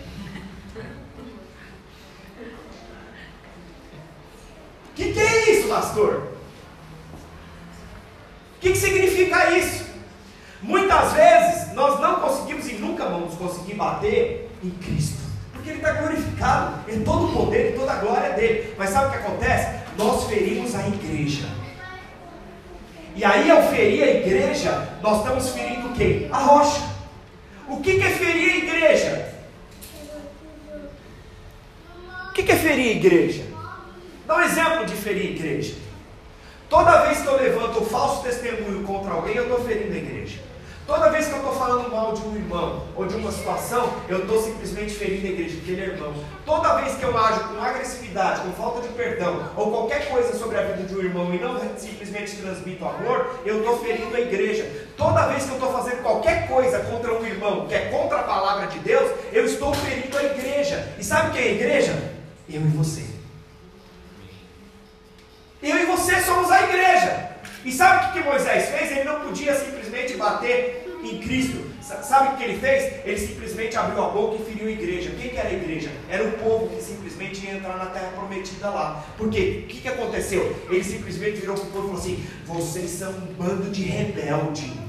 [4.88, 6.34] O que, que é isso, pastor?
[8.56, 9.86] O que, que significa isso?
[10.63, 15.22] Muitas vezes nós não conseguimos e nunca vamos conseguir bater em Cristo,
[15.54, 18.74] porque Ele está glorificado, em todo o poder e toda a glória dele.
[18.78, 19.80] Mas sabe o que acontece?
[19.95, 21.59] Nós ferimos a igreja.
[23.19, 26.29] E aí, ao ferir a igreja, nós estamos ferindo quem?
[26.32, 26.82] A rocha.
[27.67, 29.36] O que, que é ferir a igreja?
[32.29, 33.43] O que, que é ferir a igreja?
[34.25, 35.75] Dá um exemplo de ferir a igreja.
[36.69, 40.39] Toda vez que eu levanto falso testemunho contra alguém, eu estou ferindo a igreja.
[40.89, 44.21] Toda vez que eu estou falando mal de um irmão ou de uma situação, eu
[44.21, 46.12] estou simplesmente ferindo a igreja, porque ele é irmão.
[46.43, 50.58] Toda vez que eu ajo com agressividade, com falta de perdão, ou qualquer coisa sobre
[50.58, 54.67] a vida de um irmão e não simplesmente transmito amor, eu estou ferindo a igreja.
[54.97, 58.23] Toda vez que eu estou fazendo qualquer coisa contra um irmão que é contra a
[58.23, 60.91] palavra de Deus, eu estou ferindo a igreja.
[60.97, 62.13] E sabe o que é a igreja?
[62.49, 63.06] Eu e você.
[65.62, 67.29] Eu e você somos a igreja.
[67.65, 68.91] E sabe o que, que Moisés fez?
[68.91, 71.69] Ele não podia simplesmente bater em Cristo.
[71.82, 73.06] Sabe o que ele fez?
[73.06, 75.12] Ele simplesmente abriu a boca e feriu a igreja.
[75.19, 75.89] Quem que era a igreja?
[76.10, 79.04] Era o povo que simplesmente ia entrar na terra prometida lá.
[79.17, 80.56] Porque o que, que aconteceu?
[80.69, 84.88] Ele simplesmente virou para o povo e falou assim: Vocês são um bando de rebelde.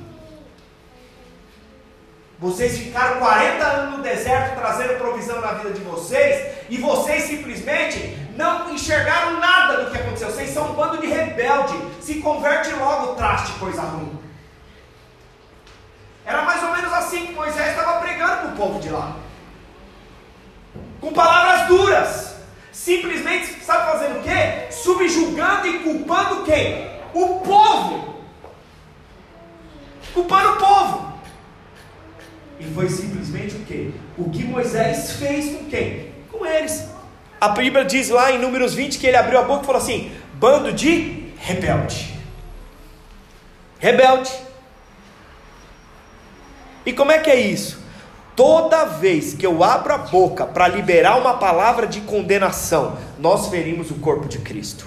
[2.40, 8.16] Vocês ficaram 40 anos no deserto trazendo provisão na vida de vocês e vocês simplesmente
[8.34, 10.30] não enxergaram nada do que aconteceu.
[10.30, 11.78] Vocês são um bando de rebelde.
[12.00, 14.18] Se converte logo, traste coisa ruim.
[16.24, 19.16] Era mais ou menos assim que Moisés estava pregando para o povo de lá.
[20.98, 22.36] Com palavras duras.
[22.72, 24.72] Simplesmente, sabe fazendo o quê?
[24.72, 26.90] Subjugando e culpando quem?
[27.12, 28.24] O povo.
[30.14, 31.09] Culpando o povo.
[32.60, 33.90] E foi simplesmente o quê?
[34.18, 36.12] O que Moisés fez com quem?
[36.30, 36.86] Com eles.
[37.40, 40.12] A Bíblia diz lá em Números 20 que ele abriu a boca e falou assim:
[40.34, 42.14] bando de rebelde.
[43.78, 44.30] Rebelde.
[46.84, 47.80] E como é que é isso?
[48.36, 53.90] Toda vez que eu abro a boca para liberar uma palavra de condenação, nós ferimos
[53.90, 54.86] o corpo de Cristo.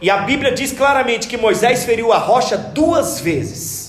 [0.00, 3.83] E a Bíblia diz claramente que Moisés feriu a rocha duas vezes.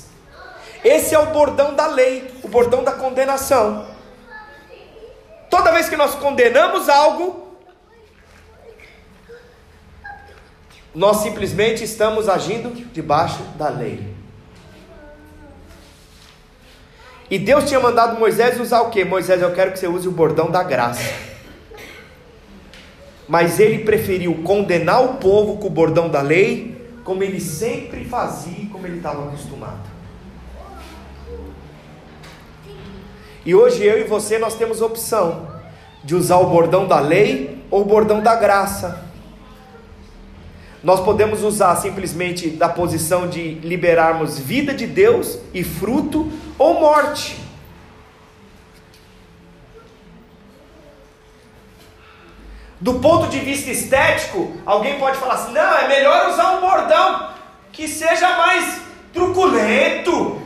[0.85, 3.87] Esse é o bordão da lei, o bordão da condenação.
[5.49, 7.57] Toda vez que nós condenamos algo,
[10.93, 14.13] nós simplesmente estamos agindo debaixo da lei.
[17.31, 19.03] E Deus tinha mandado Moisés usar o que?
[19.03, 21.11] Moisés, eu quero que você use o bordão da graça.
[23.27, 28.69] Mas ele preferiu condenar o povo com o bordão da lei, como ele sempre fazia
[28.71, 29.94] como ele estava acostumado.
[33.45, 35.47] E hoje eu e você nós temos opção
[36.03, 39.05] de usar o bordão da lei ou o bordão da graça.
[40.83, 47.37] Nós podemos usar simplesmente da posição de liberarmos vida de Deus e fruto ou morte.
[52.79, 57.29] Do ponto de vista estético, alguém pode falar assim: não, é melhor usar um bordão
[57.71, 58.81] que seja mais
[59.13, 60.39] truculento,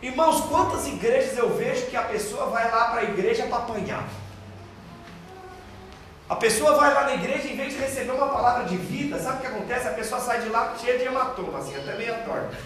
[0.00, 4.08] Irmãos, quantas igrejas eu vejo que a pessoa vai lá para a igreja para apanhar?
[6.28, 9.38] A pessoa vai lá na igreja em vez de receber uma palavra de vida, sabe
[9.38, 9.88] o que acontece?
[9.88, 12.56] A pessoa sai de lá cheia de hematoma, assim, até meia torta.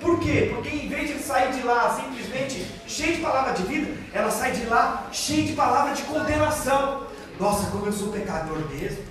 [0.00, 0.52] Por quê?
[0.54, 4.52] Porque em vez de sair de lá simplesmente cheia de palavra de vida, ela sai
[4.52, 7.08] de lá cheia de palavra de condenação.
[7.38, 9.04] Nossa, como eu sou pecador mesmo.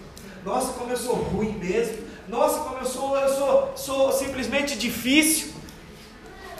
[0.44, 2.08] Nossa, como eu sou ruim mesmo.
[2.28, 5.57] Nossa, como eu sou, eu sou, sou simplesmente difícil.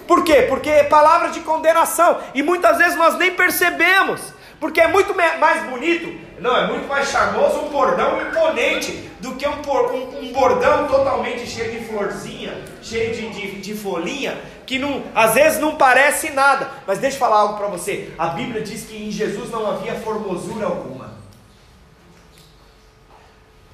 [0.08, 0.44] Por quê?
[0.44, 2.20] Porque é palavra de condenação.
[2.34, 4.22] E muitas vezes nós nem percebemos.
[4.60, 9.48] Porque é muito mais bonito, não, é muito mais charmoso um bordão imponente do que
[9.48, 15.04] um, um, um bordão totalmente cheio de florzinha, cheio de, de, de, folhinha, que não,
[15.14, 16.72] às vezes não parece nada.
[16.88, 19.94] Mas deixa eu falar algo para você: a Bíblia diz que em Jesus não havia
[19.94, 21.16] formosura alguma.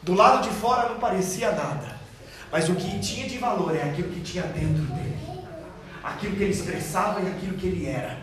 [0.02, 1.98] Do lado de fora não parecia nada,
[2.52, 5.33] mas o que tinha de valor é aquilo que tinha dentro dele
[6.04, 8.20] aquilo que ele expressava e aquilo que ele era.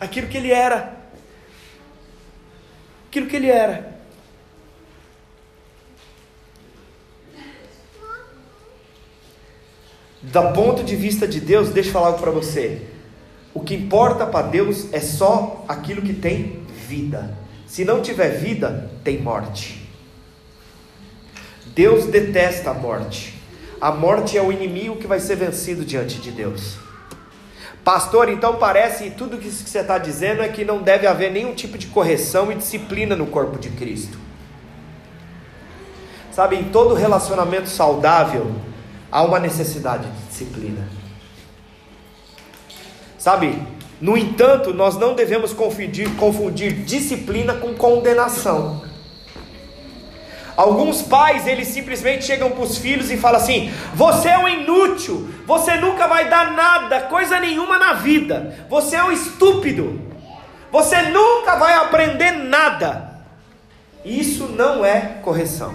[0.00, 0.96] Aquilo que ele era.
[3.08, 4.00] Aquilo que ele era.
[10.22, 12.86] Da ponto de vista de Deus, deixa eu falar algo para você.
[13.52, 17.36] O que importa para Deus é só aquilo que tem vida.
[17.66, 19.88] Se não tiver vida, tem morte.
[21.74, 23.39] Deus detesta a morte.
[23.80, 26.76] A morte é o inimigo que vai ser vencido diante de Deus.
[27.82, 31.78] Pastor, então parece tudo que você está dizendo é que não deve haver nenhum tipo
[31.78, 34.18] de correção e disciplina no corpo de Cristo.
[36.30, 38.54] Sabe, em todo relacionamento saudável
[39.10, 40.86] há uma necessidade de disciplina.
[43.18, 43.62] Sabe,
[44.00, 48.89] no entanto, nós não devemos confundir, confundir disciplina com condenação.
[50.60, 55.26] Alguns pais, eles simplesmente chegam para os filhos e falam assim: Você é um inútil,
[55.46, 59.98] você nunca vai dar nada, coisa nenhuma na vida, você é um estúpido,
[60.70, 63.22] você nunca vai aprender nada.
[64.04, 65.74] Isso não é correção.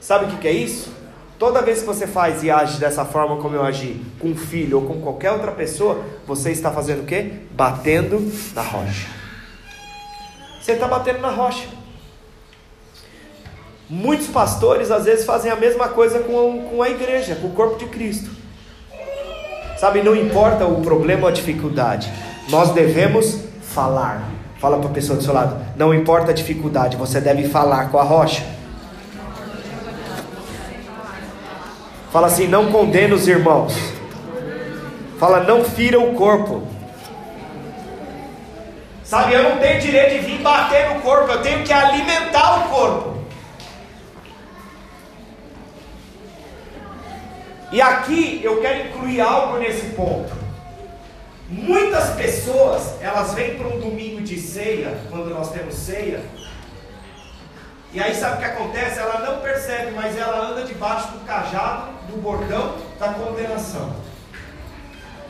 [0.00, 0.92] Sabe o que é isso?
[1.38, 4.80] Toda vez que você faz e age dessa forma como eu agi, com um filho
[4.80, 7.34] ou com qualquer outra pessoa, você está fazendo o quê?
[7.52, 8.18] Batendo
[8.52, 9.06] na rocha.
[10.60, 11.85] Você está batendo na rocha.
[13.88, 17.78] Muitos pastores às vezes fazem a mesma coisa com, com a igreja, com o corpo
[17.78, 18.30] de Cristo.
[19.78, 22.10] Sabe, não importa o problema ou a dificuldade,
[22.48, 24.28] nós devemos falar.
[24.58, 27.98] Fala para a pessoa do seu lado, não importa a dificuldade, você deve falar com
[27.98, 28.42] a rocha.
[32.10, 33.74] Fala assim, não condena os irmãos.
[35.18, 36.62] Fala, não fira o corpo.
[39.04, 42.68] Sabe, eu não tenho direito de vir bater no corpo, eu tenho que alimentar o
[42.70, 43.15] corpo.
[47.72, 50.32] E aqui eu quero incluir algo nesse ponto.
[51.48, 56.20] Muitas pessoas, elas vêm para um domingo de ceia, quando nós temos ceia,
[57.92, 58.98] e aí sabe o que acontece?
[58.98, 63.96] Ela não percebe, mas ela anda debaixo do cajado, do bordão da condenação.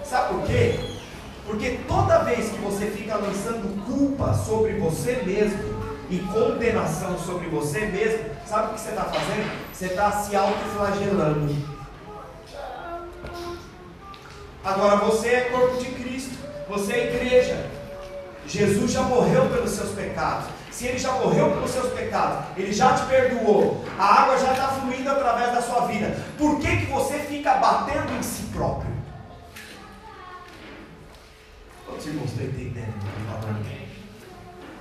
[0.02, 0.80] Sabe por quê?
[1.46, 5.76] Porque toda vez que você fica lançando culpa sobre você mesmo
[6.10, 9.72] e condenação sobre você mesmo, sabe o que você está fazendo?
[9.72, 11.75] Você está se autoflagelando.
[14.66, 16.36] Agora você é corpo de Cristo,
[16.68, 17.70] você é igreja.
[18.48, 20.48] Jesus já morreu pelos seus pecados.
[20.72, 24.66] Se ele já morreu pelos seus pecados, ele já te perdoou, a água já está
[24.68, 26.16] fluindo através da sua vida.
[26.36, 28.90] Por que, que você fica batendo em si próprio?
[31.86, 32.92] Quantos irmãos estão entendendo?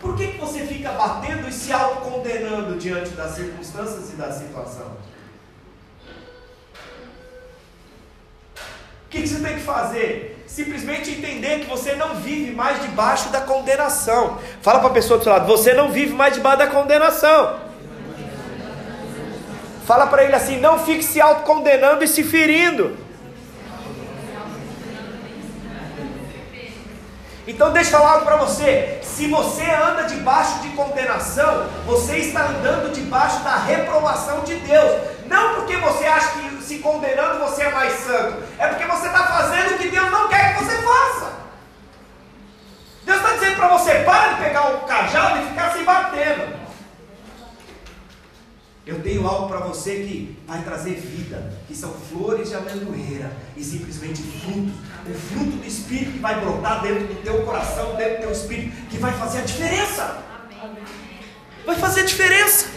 [0.02, 4.98] Por que, que você fica batendo e se autocondenando diante das circunstâncias e da situação?
[9.06, 10.44] O que, você tem que fazer?
[10.48, 14.40] Simplesmente entender que você não vive mais debaixo da condenação.
[14.62, 17.60] Fala para a pessoa do seu lado: você não vive mais debaixo da condenação.
[19.86, 23.05] Fala para ele assim: não fique se autocondenando e se ferindo.
[27.48, 29.00] Então deixa eu falar algo para você.
[29.04, 35.02] Se você anda debaixo de condenação, você está andando debaixo da reprovação de Deus.
[35.28, 39.24] Não porque você acha que se condenando você é mais santo, é porque você está
[39.28, 41.34] fazendo o que Deus não quer que você faça.
[43.04, 46.65] Deus está dizendo para você: para de pegar o cajado e ficar se batendo.
[48.86, 53.64] Eu tenho algo para você que vai trazer vida, que são flores de amendoeira e
[53.64, 54.74] simplesmente frutos.
[55.10, 58.76] O fruto do Espírito que vai brotar dentro do teu coração, dentro do teu espírito,
[58.88, 60.18] que vai fazer a diferença.
[61.66, 62.68] Vai fazer a diferença.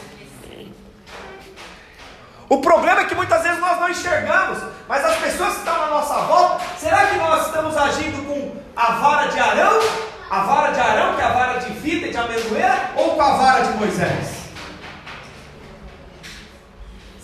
[2.49, 5.89] O problema é que muitas vezes nós não enxergamos, mas as pessoas que estão na
[5.89, 9.79] nossa volta, será que nós estamos agindo com a vara de Arão?
[10.31, 13.21] A vara de Arão, que é a vara de vida e de amendoeira, ou com
[13.21, 14.39] a vara de Moisés?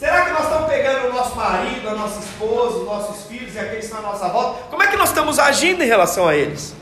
[0.04, 3.58] Será que nós estamos pegando o nosso marido, a nossa esposa, os nossos filhos e
[3.58, 4.64] aqueles que estão à nossa volta?
[4.64, 6.74] Como é que nós estamos agindo em relação a eles?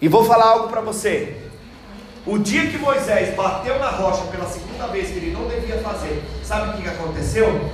[0.00, 1.40] E vou falar algo para você.
[2.26, 6.22] O dia que Moisés bateu na rocha pela segunda vez que ele não devia fazer,
[6.42, 7.70] sabe o que aconteceu?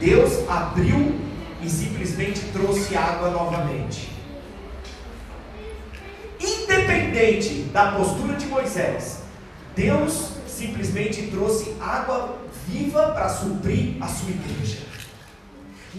[0.00, 1.14] Deus abriu
[1.62, 4.17] e simplesmente trouxe água novamente.
[6.88, 9.18] Independente da postura de Moisés,
[9.76, 14.78] Deus simplesmente trouxe água viva para suprir a sua igreja.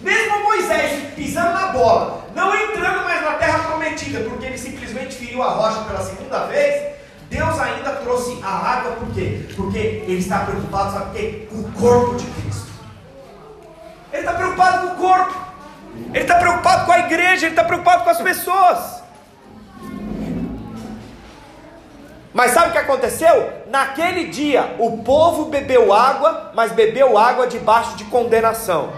[0.01, 5.43] Mesmo Moisés pisando na bola, não entrando mais na terra prometida, porque ele simplesmente feriu
[5.43, 6.95] a rocha pela segunda vez,
[7.29, 9.45] Deus ainda trouxe a água, por quê?
[9.55, 11.47] Porque Ele está preocupado, sabe o quê?
[11.51, 12.71] Com o corpo de Cristo.
[14.11, 15.47] Ele está preocupado com o corpo.
[16.11, 18.98] Ele está preocupado com a igreja, Ele está preocupado com as pessoas.
[22.39, 23.51] Mas sabe o que aconteceu?
[23.67, 28.93] Naquele dia, o povo bebeu água, mas bebeu água debaixo de condenação.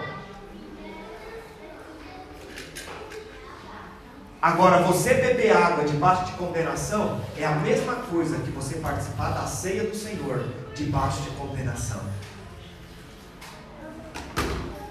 [4.40, 9.44] Agora, você beber água debaixo de condenação é a mesma coisa que você participar da
[9.44, 12.00] ceia do Senhor debaixo de condenação.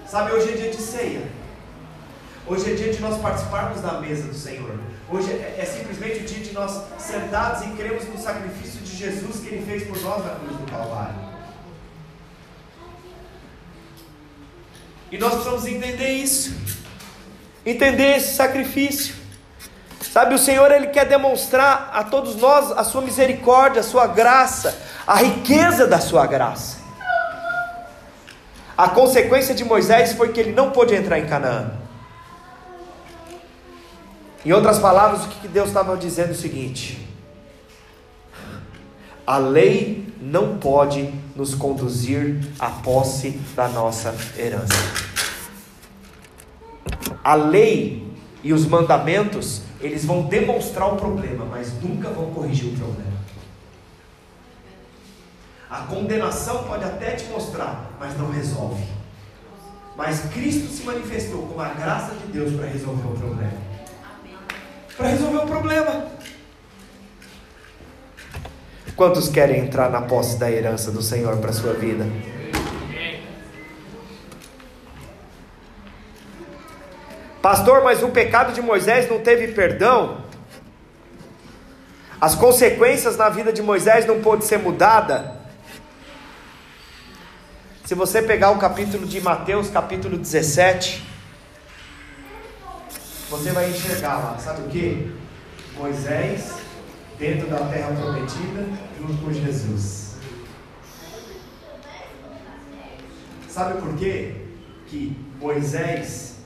[0.06, 1.26] Sabe, hoje é dia de ceia.
[2.46, 4.78] Hoje é dia de nós participarmos da mesa do Senhor.
[5.10, 9.40] Hoje é, é, simplesmente o dia de nós sentados e cremos no sacrifício de Jesus
[9.40, 11.14] que Ele fez por nós na cruz do Calvário.
[15.10, 16.54] E nós precisamos entender isso.
[17.66, 19.14] Entender esse sacrifício.
[20.00, 24.78] Sabe, o Senhor Ele quer demonstrar a todos nós a sua misericórdia, a sua graça,
[25.06, 26.82] a riqueza da sua graça.
[28.76, 31.81] A consequência de Moisés foi que ele não pôde entrar em Canaã.
[34.44, 37.08] Em outras palavras, o que Deus estava dizendo é o seguinte:
[39.24, 44.74] a lei não pode nos conduzir à posse da nossa herança.
[47.22, 48.12] A lei
[48.42, 53.12] e os mandamentos, eles vão demonstrar o problema, mas nunca vão corrigir o problema.
[55.70, 58.84] A condenação pode até te mostrar, mas não resolve.
[59.96, 63.61] Mas Cristo se manifestou como a graça de Deus para resolver o problema
[65.02, 66.06] para resolver o problema.
[68.94, 72.06] Quantos querem entrar na posse da herança do Senhor para a sua vida?
[77.42, 80.22] Pastor, mas o pecado de Moisés não teve perdão?
[82.20, 85.36] As consequências na vida de Moisés não pôde ser mudada?
[87.84, 91.11] Se você pegar o capítulo de Mateus, capítulo 17,
[93.32, 95.10] você vai enxergar lá, sabe o que?
[95.78, 96.52] Moisés
[97.18, 98.68] dentro da terra prometida,
[99.00, 100.16] junto com Jesus.
[103.48, 104.34] Sabe por quê?
[104.86, 106.40] Que Moisés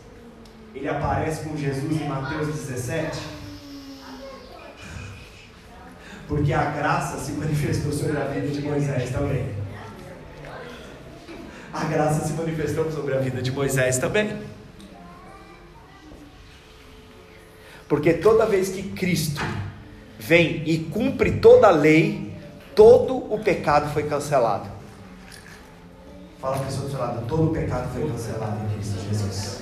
[0.77, 3.21] ele aparece com Jesus em Mateus 17?
[6.29, 9.45] Porque a graça se manifestou sobre a vida de Moisés também.
[11.73, 14.46] A graça se manifestou sobre a vida de Moisés também.
[17.89, 19.41] Porque toda vez que Cristo
[20.19, 22.33] vem e cumpre toda a lei,
[22.75, 24.69] todo o pecado foi cancelado.
[26.41, 29.61] Fala a pessoa do seu lado, todo o pecado foi cancelado em Cristo Jesus.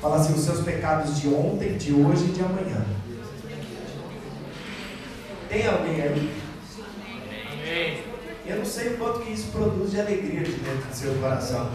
[0.00, 2.84] Fala assim, os seus pecados de ontem, de hoje e de amanhã.
[5.48, 6.44] Tem alguém aí?
[8.46, 11.70] Eu não sei o quanto que isso produz de alegria de dentro do seu coração.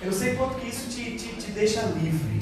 [0.00, 2.39] Eu não sei quanto que isso te, te, te deixa livre.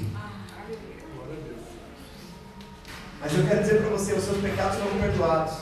[3.21, 5.55] Mas eu quero dizer para você, os seus pecados foram perdoados.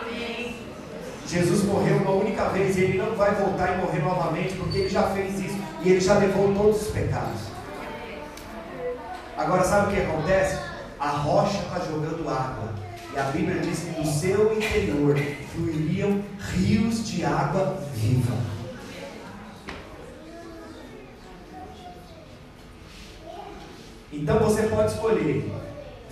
[0.00, 0.56] Amém.
[1.26, 4.88] Jesus morreu uma única vez e ele não vai voltar e morrer novamente, porque ele
[4.88, 7.40] já fez isso e ele já levou todos os pecados.
[9.36, 10.58] Agora sabe o que acontece?
[11.00, 12.72] A rocha está jogando água.
[13.12, 15.16] E a Bíblia diz que no seu interior
[15.52, 16.22] fluiriam
[16.52, 18.36] rios de água viva.
[24.12, 25.52] Então você pode escolher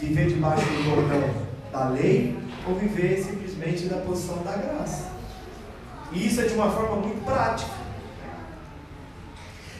[0.03, 1.30] viver debaixo do bordão
[1.70, 2.36] da lei
[2.66, 5.12] ou viver simplesmente da posição da graça.
[6.11, 7.70] E isso é de uma forma muito prática.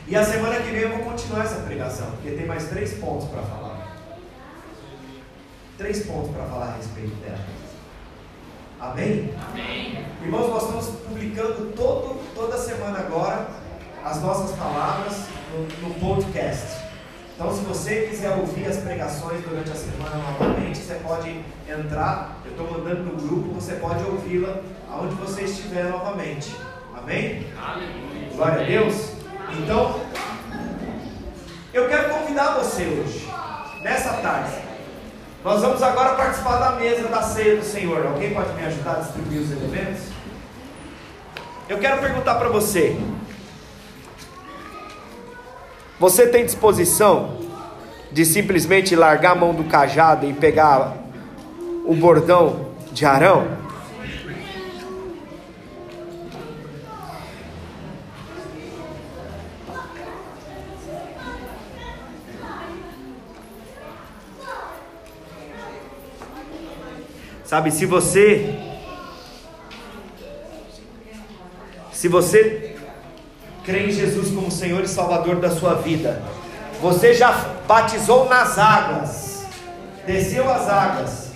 [0.07, 3.29] E a semana que vem eu vou continuar essa pregação, porque tem mais três pontos
[3.29, 3.97] para falar.
[5.77, 7.45] Três pontos para falar a respeito dela.
[8.81, 9.35] Amém?
[9.51, 10.05] Amém?
[10.23, 13.49] Irmãos, nós estamos publicando todo, toda semana agora
[14.05, 16.82] as nossas palavras no, no podcast.
[17.35, 22.37] Então, se você quiser ouvir as pregações durante a semana novamente, você pode entrar.
[22.45, 24.61] Eu estou mandando no grupo, você pode ouvi-la
[24.91, 26.55] aonde você estiver novamente.
[26.97, 27.47] Amém?
[27.61, 28.29] Aleluia.
[28.35, 29.13] Glória a Deus.
[29.59, 30.01] Então,
[31.73, 33.29] eu quero convidar você hoje,
[33.83, 34.53] nessa tarde.
[35.43, 38.07] Nós vamos agora participar da mesa da ceia do Senhor.
[38.07, 40.03] Alguém pode me ajudar a distribuir os elementos?
[41.69, 42.97] Eu quero perguntar para você:
[46.03, 47.39] você tem disposição
[48.11, 50.97] de simplesmente largar a mão do cajado e pegar
[51.87, 53.47] o bordão de Arão?
[67.45, 68.59] Sabe, se você
[71.93, 72.72] se você
[73.65, 76.23] crê em Jesus como Senhor e Salvador da sua vida,
[76.81, 77.33] você já
[77.67, 79.47] batizou nas águas,
[80.07, 81.31] desceu as águas,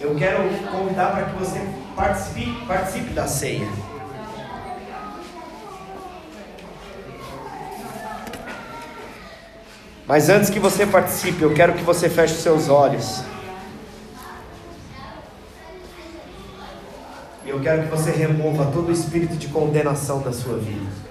[0.00, 1.60] eu quero convidar para que você
[1.96, 3.68] participe, participe da ceia.
[10.06, 13.22] Mas antes que você participe, eu quero que você feche os seus olhos.
[17.48, 21.07] E eu quero que você remova todo o espírito de condenação da sua vida.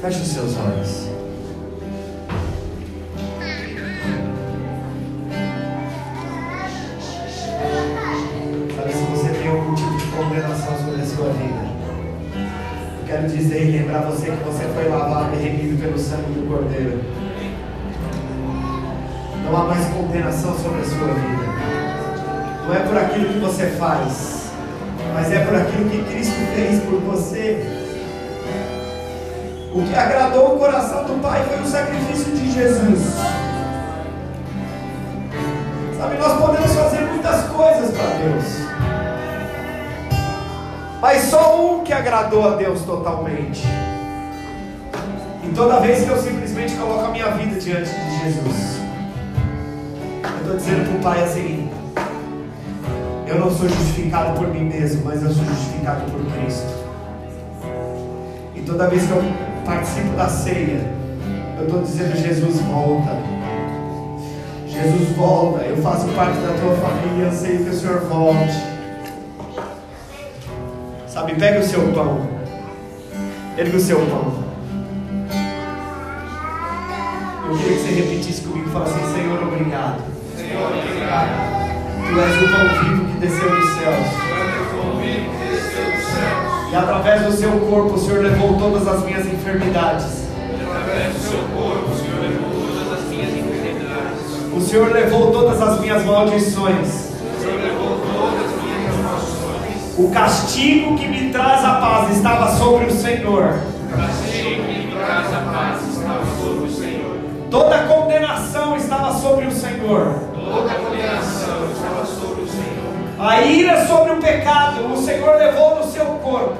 [0.00, 1.10] Feche os seus olhos.
[8.76, 11.68] Sabe, se você tem algum tipo de condenação sobre a sua vida,
[12.98, 16.48] eu quero dizer e lembrar você que você foi lavado e remido pelo sangue do
[16.48, 17.02] Cordeiro.
[19.44, 21.44] Não há mais condenação sobre a sua vida.
[22.66, 24.50] Não é por aquilo que você faz,
[25.12, 27.80] mas é por aquilo que Cristo fez por você.
[29.72, 32.98] O que agradou o coração do Pai foi o sacrifício de Jesus.
[35.96, 38.44] Sabe, nós podemos fazer muitas coisas para Deus,
[41.00, 43.62] mas só um que agradou a Deus totalmente.
[45.44, 48.80] E toda vez que eu simplesmente coloco a minha vida diante de Jesus,
[50.24, 51.70] eu estou dizendo para o Pai assim:
[53.28, 56.74] eu não sou justificado por mim mesmo, mas eu sou justificado por Cristo.
[58.56, 60.84] E toda vez que eu participo da ceia,
[61.56, 63.16] eu estou dizendo: Jesus volta.
[64.66, 65.62] Jesus volta.
[65.62, 67.26] Eu faço parte da tua família.
[67.26, 68.54] Eu sei que o Senhor volte.
[71.06, 72.20] Sabe, pega o seu pão.
[73.56, 74.40] Ergue o seu pão.
[77.48, 80.02] Eu queria que você repetisse comigo e falasse assim: Senhor, obrigado.
[80.36, 81.50] Senhor, obrigado.
[82.08, 84.30] Tu és o pão vivo que desceu dos céus.
[86.70, 90.28] E através do seu corpo o Senhor levou todas as minhas enfermidades.
[90.70, 94.54] Através do seu corpo o Senhor levou todas as minhas enfermidades.
[94.54, 97.10] O Senhor levou todas as minhas maldições.
[97.36, 99.98] O Senhor levou todas as minhas maldições.
[99.98, 103.58] O castigo que me traz a paz estava sobre o Senhor.
[103.82, 107.16] O castigo que me traz a paz estava sobre o Senhor.
[107.50, 110.14] Toda condenação estava sobre o Senhor.
[110.32, 110.74] Toda
[113.22, 116.56] A ira sobre o pecado, o Senhor levou no seu corpo.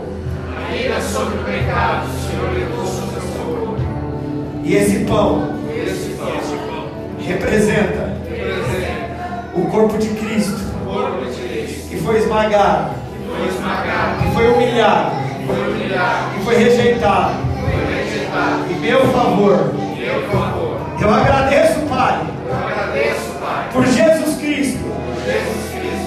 [0.70, 3.76] A ira sobre o pecado, o Senhor levou sobre o seu corpo.
[4.62, 6.86] E esse pão Esse pão, esse pão
[7.18, 11.88] representa representa o corpo de Cristo, corpo de Cristo.
[11.88, 17.34] que foi esmagado, que Foi esmagado, que foi humilhado, que foi humilhado, que foi rejeitado.
[17.34, 18.70] que foi rejeitado.
[18.70, 20.76] Em meu favor, Meu favor.
[21.00, 21.79] eu agradeço,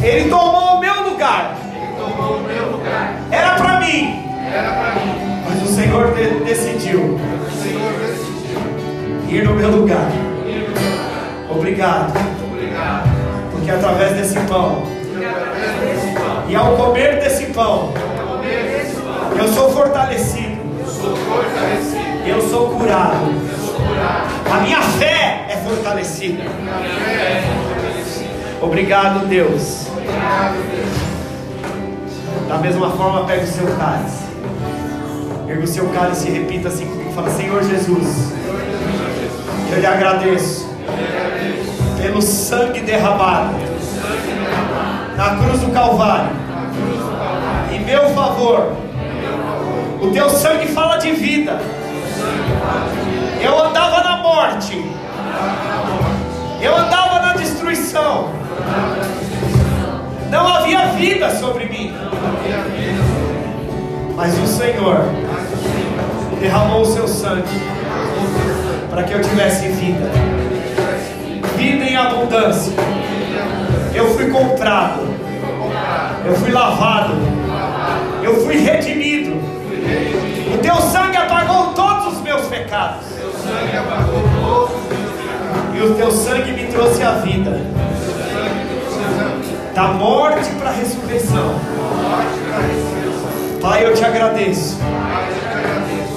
[0.03, 1.55] Ele tomou o meu lugar.
[1.97, 3.13] O meu lugar.
[3.31, 4.25] Era para mim,
[5.05, 5.41] mim.
[5.47, 7.19] mas o Senhor de- decidiu
[9.29, 10.11] ir no meu lugar.
[11.49, 12.13] Obrigado,
[12.51, 13.09] Obrigado.
[13.51, 14.83] porque através desse pão
[16.47, 17.93] e ao comer desse pão,
[19.37, 20.57] eu sou fortalecido,
[22.25, 23.25] eu sou curado,
[24.51, 24.59] a
[25.49, 26.43] é fortalecida.
[26.43, 28.33] Minha fé é fortalecida.
[28.61, 29.87] Obrigado, Deus.
[32.47, 34.23] Da mesma forma, pega o seu cálice.
[35.47, 37.11] Erga o seu cálice e repita assim comigo.
[37.13, 38.33] Fala, Senhor Jesus,
[39.71, 40.69] eu lhe agradeço
[42.01, 43.55] pelo sangue derramado
[45.15, 46.31] na cruz do Calvário.
[47.71, 48.73] Em meu favor,
[50.01, 51.59] o teu sangue fala de vida.
[53.41, 54.85] Eu andava na morte,
[56.61, 58.42] eu andava na destruição.
[60.43, 61.95] Não havia vida sobre mim.
[64.13, 65.05] Mas o Senhor
[66.37, 67.61] derramou o seu sangue
[68.89, 70.11] para que eu tivesse vida.
[71.55, 72.73] Vida em abundância.
[73.95, 75.07] Eu fui comprado.
[76.25, 77.13] Eu fui lavado.
[78.21, 79.37] Eu fui redimido.
[80.53, 83.05] O teu sangue apagou todos os meus pecados.
[85.73, 87.61] E o teu sangue me trouxe a vida.
[89.73, 91.55] Da morte para a ressurreição.
[93.59, 94.77] Pai, eu te agradeço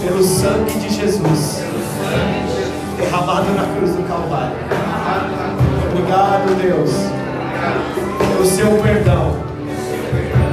[0.03, 1.63] pelo sangue de Jesus
[2.99, 4.57] derramado na cruz do Calvário.
[5.91, 6.91] Obrigado, Deus,
[8.19, 9.37] pelo seu perdão.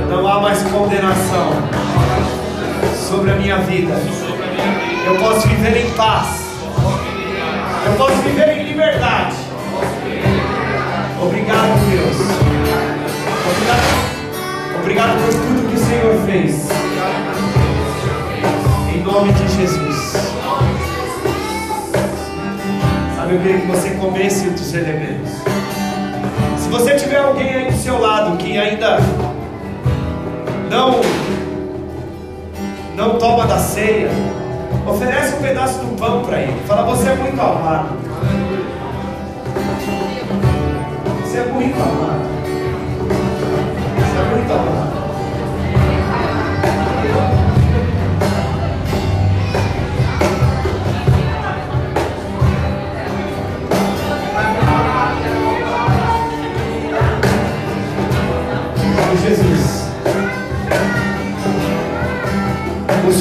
[0.09, 1.51] Não há mais condenação
[3.09, 3.95] sobre a minha vida.
[5.05, 6.43] Eu posso viver em paz.
[7.85, 9.35] Eu posso viver em liberdade.
[11.21, 12.92] Obrigado, Deus.
[13.45, 16.69] Obrigado, obrigado por tudo que o Senhor fez.
[18.93, 20.13] Em nome de Jesus.
[23.15, 25.31] Sabe, eu queria que você comesse dos elementos.
[26.57, 28.99] Se você tiver alguém aí do seu lado que ainda
[30.69, 31.01] não
[32.95, 34.09] não toma da ceia,
[34.87, 36.61] oferece um pedaço do pão para ele.
[36.65, 37.89] Fala, você é muito amado.
[41.23, 42.32] Você é muito amado.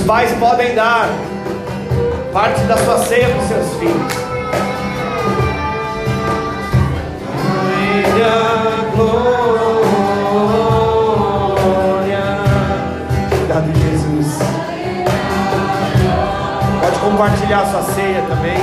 [0.05, 1.09] Pais podem dar
[2.33, 4.13] parte da sua ceia para os seus filhos.
[7.69, 9.63] Minha glória.
[13.33, 14.39] Obrigado, Jesus.
[16.81, 18.62] Pode compartilhar a sua ceia também.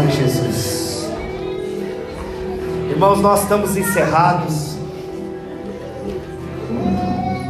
[0.00, 1.10] Obrigado, Jesus.
[2.88, 4.76] Irmãos, nós estamos encerrados.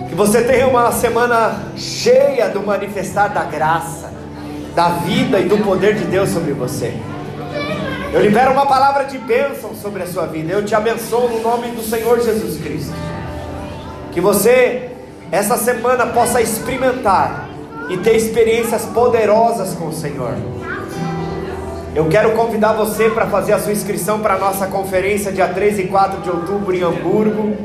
[0.08, 4.12] Que você tenha uma semana cheia do manifestar da graça,
[4.74, 6.94] da vida e do poder de Deus sobre você.
[8.12, 10.52] Eu libero uma palavra de bênção sobre a sua vida.
[10.52, 12.94] Eu te abençoo no nome do Senhor Jesus Cristo.
[14.10, 14.90] Que você,
[15.30, 17.48] essa semana, possa experimentar
[17.88, 20.59] e ter experiências poderosas com o Senhor.
[21.92, 25.80] Eu quero convidar você para fazer a sua inscrição para a nossa conferência dia 3
[25.80, 27.56] e 4 de outubro em Hamburgo.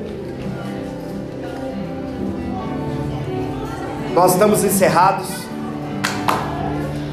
[4.16, 5.28] Nós estamos encerrados.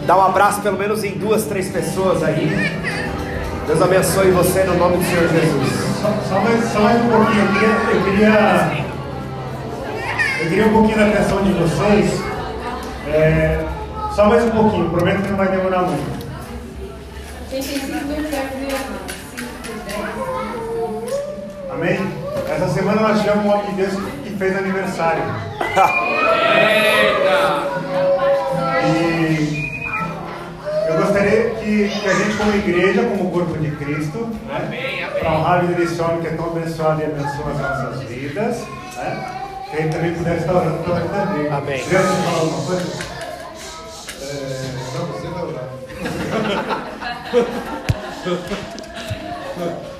[0.07, 2.49] Dá um abraço pelo menos em duas, três pessoas aí.
[3.67, 5.69] Deus abençoe você no nome do Senhor Jesus.
[6.01, 8.87] Só, só mais, só um pouquinho, eu queria, eu queria,
[10.41, 12.21] eu queria um pouquinho da atenção de vocês.
[13.07, 13.65] É,
[14.17, 16.13] só mais um pouquinho, prometo que não vai demorar muito.
[16.13, 16.31] Quem tem cinco minutos deve ver, irmão.
[16.31, 17.41] Cinco, dez.
[21.70, 21.98] Amém?
[22.48, 23.92] Essa semana nós tivemos um homem de Deus
[24.24, 25.22] que fez aniversário.
[28.86, 29.70] E
[30.88, 35.59] eu gostaria que, que a gente, como igreja, como corpo de Cristo, né, para honrar
[35.59, 39.40] a vida desse homem que é tão abençoado e abençoa as nossas vidas, né,
[39.70, 41.48] que ele também pudesse estar orando pela vida dele.
[41.50, 41.82] Amém.
[41.82, 43.12] Você falar alguma coisa?
[44.22, 45.42] É, não, você vai
[47.33, 47.53] orar.